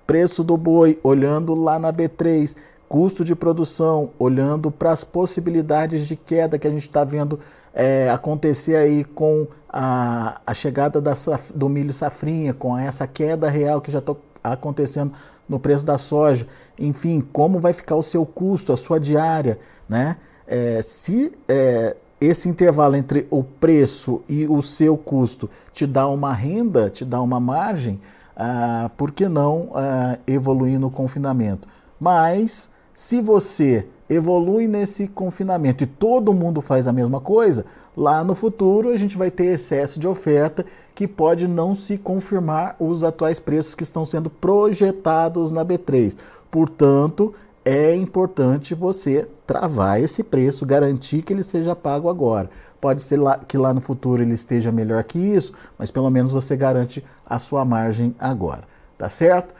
Preço 0.06 0.44
do 0.44 0.56
boi, 0.56 0.98
olhando 1.02 1.54
lá 1.54 1.78
na 1.78 1.92
B3, 1.92 2.56
custo 2.88 3.24
de 3.24 3.34
produção, 3.34 4.10
olhando 4.18 4.70
para 4.70 4.90
as 4.90 5.04
possibilidades 5.04 6.06
de 6.06 6.16
queda 6.16 6.58
que 6.58 6.66
a 6.66 6.70
gente 6.70 6.88
está 6.88 7.04
vendo 7.04 7.38
é, 7.72 8.10
acontecer 8.10 8.76
aí 8.76 9.04
com 9.04 9.46
a, 9.68 10.40
a 10.44 10.52
chegada 10.52 11.00
da, 11.00 11.14
do 11.54 11.68
milho 11.68 11.92
safrinha, 11.92 12.52
com 12.52 12.76
essa 12.76 13.06
queda 13.06 13.48
real 13.48 13.80
que 13.80 13.92
já 13.92 14.00
está 14.00 14.14
acontecendo 14.42 15.12
no 15.48 15.58
preço 15.58 15.86
da 15.86 15.98
soja, 15.98 16.46
enfim, 16.78 17.20
como 17.20 17.60
vai 17.60 17.72
ficar 17.72 17.96
o 17.96 18.02
seu 18.02 18.26
custo, 18.26 18.72
a 18.72 18.76
sua 18.76 18.98
diária, 18.98 19.58
né? 19.88 20.16
É, 20.52 20.82
se 20.82 21.32
é, 21.48 21.96
esse 22.20 22.48
intervalo 22.48 22.96
entre 22.96 23.24
o 23.30 23.44
preço 23.44 24.20
e 24.28 24.48
o 24.48 24.60
seu 24.60 24.98
custo 24.98 25.48
te 25.72 25.86
dá 25.86 26.08
uma 26.08 26.34
renda, 26.34 26.90
te 26.90 27.04
dá 27.04 27.22
uma 27.22 27.38
margem, 27.38 28.00
ah, 28.36 28.90
por 28.96 29.12
que 29.12 29.28
não 29.28 29.70
ah, 29.74 30.18
evoluir 30.26 30.80
no 30.80 30.90
confinamento? 30.90 31.68
Mas 32.00 32.68
se 32.92 33.22
você 33.22 33.86
evolui 34.08 34.66
nesse 34.66 35.06
confinamento 35.06 35.84
e 35.84 35.86
todo 35.86 36.34
mundo 36.34 36.60
faz 36.60 36.88
a 36.88 36.92
mesma 36.92 37.20
coisa, 37.20 37.64
lá 37.96 38.24
no 38.24 38.34
futuro 38.34 38.90
a 38.90 38.96
gente 38.96 39.16
vai 39.16 39.30
ter 39.30 39.54
excesso 39.54 40.00
de 40.00 40.08
oferta 40.08 40.66
que 40.96 41.06
pode 41.06 41.46
não 41.46 41.76
se 41.76 41.96
confirmar 41.96 42.74
os 42.80 43.04
atuais 43.04 43.38
preços 43.38 43.76
que 43.76 43.84
estão 43.84 44.04
sendo 44.04 44.28
projetados 44.28 45.52
na 45.52 45.64
B3. 45.64 46.18
Portanto, 46.50 47.32
é 47.64 47.94
importante 47.94 48.74
você 48.74 49.28
travar 49.46 50.00
esse 50.00 50.22
preço, 50.24 50.64
garantir 50.64 51.22
que 51.22 51.32
ele 51.32 51.42
seja 51.42 51.76
pago 51.76 52.08
agora. 52.08 52.48
Pode 52.80 53.02
ser 53.02 53.18
lá, 53.18 53.38
que 53.38 53.58
lá 53.58 53.74
no 53.74 53.80
futuro 53.80 54.22
ele 54.22 54.34
esteja 54.34 54.72
melhor 54.72 55.02
que 55.04 55.18
isso, 55.18 55.52
mas 55.78 55.90
pelo 55.90 56.10
menos 56.10 56.32
você 56.32 56.56
garante 56.56 57.04
a 57.26 57.38
sua 57.38 57.64
margem 57.64 58.14
agora. 58.18 58.64
Tá 58.96 59.08
certo? 59.08 59.54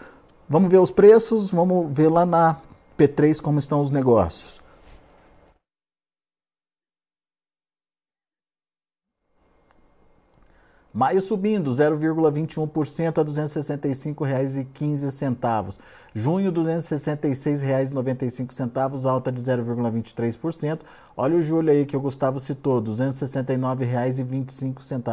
Vamos 0.48 0.70
ver 0.70 0.78
os 0.78 0.90
preços, 0.90 1.50
vamos 1.50 1.86
ver 1.92 2.08
lá 2.08 2.24
na 2.24 2.56
P3 2.98 3.40
como 3.40 3.58
estão 3.58 3.80
os 3.80 3.90
negócios. 3.90 4.60
Maio 10.92 11.20
subindo 11.20 11.70
0,21% 11.70 13.18
a 13.18 13.22
R$ 13.22 13.28
265,15. 13.28 15.78
Junho, 16.12 16.50
R$ 16.50 16.56
266,95, 16.56 19.08
alta 19.08 19.30
de 19.30 19.40
0,23%. 19.40 20.80
Olha 21.16 21.36
o 21.36 21.42
julho 21.42 21.70
aí 21.70 21.86
que 21.86 21.96
o 21.96 22.00
Gustavo 22.00 22.40
citou, 22.40 22.80
R$ 22.80 22.86
269,25. 22.86 24.98
R$ 24.98 25.04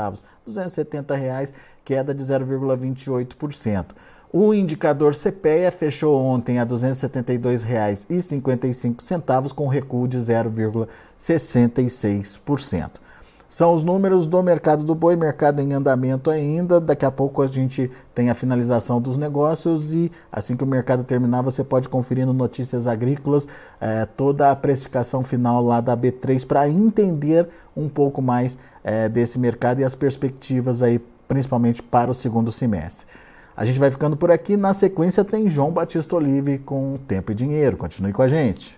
270,00, 0.47 1.53
queda 1.85 2.11
de 2.11 2.23
0,28%. 2.23 3.91
O 4.33 4.51
indicador 4.53 5.15
CPEA 5.15 5.71
fechou 5.71 6.13
ontem 6.15 6.57
a 6.57 6.63
R$ 6.63 6.69
272,55, 6.69 9.53
com 9.53 9.67
recuo 9.67 10.07
de 10.07 10.17
0,66%. 10.17 12.99
São 13.49 13.73
os 13.73 13.81
números 13.81 14.27
do 14.27 14.43
mercado 14.43 14.83
do 14.83 14.93
boi, 14.93 15.15
mercado 15.15 15.61
em 15.61 15.73
andamento 15.73 16.29
ainda. 16.29 16.81
Daqui 16.81 17.05
a 17.05 17.11
pouco 17.11 17.41
a 17.41 17.47
gente 17.47 17.89
tem 18.13 18.29
a 18.29 18.35
finalização 18.35 18.99
dos 18.99 19.15
negócios 19.15 19.93
e 19.93 20.11
assim 20.29 20.57
que 20.57 20.65
o 20.65 20.67
mercado 20.67 21.03
terminar, 21.03 21.41
você 21.41 21.63
pode 21.63 21.87
conferir 21.87 22.25
no 22.25 22.33
Notícias 22.33 22.87
Agrícolas 22.87 23.47
eh, 23.79 24.05
toda 24.17 24.51
a 24.51 24.55
precificação 24.55 25.23
final 25.23 25.63
lá 25.63 25.79
da 25.79 25.95
B3 25.95 26.45
para 26.45 26.67
entender 26.67 27.47
um 27.75 27.87
pouco 27.87 28.21
mais 28.21 28.57
eh, 28.83 29.07
desse 29.07 29.39
mercado 29.39 29.79
e 29.79 29.83
as 29.85 29.95
perspectivas 29.95 30.83
aí, 30.83 30.99
principalmente 31.25 31.81
para 31.81 32.11
o 32.11 32.13
segundo 32.13 32.51
semestre. 32.51 33.07
A 33.55 33.63
gente 33.63 33.79
vai 33.79 33.89
ficando 33.89 34.17
por 34.17 34.29
aqui. 34.29 34.57
Na 34.57 34.73
sequência 34.73 35.23
tem 35.23 35.49
João 35.49 35.71
Batista 35.71 36.17
Olive 36.17 36.59
com 36.59 36.99
Tempo 37.07 37.31
e 37.31 37.35
Dinheiro. 37.35 37.77
Continue 37.77 38.11
com 38.11 38.21
a 38.21 38.27
gente. 38.27 38.77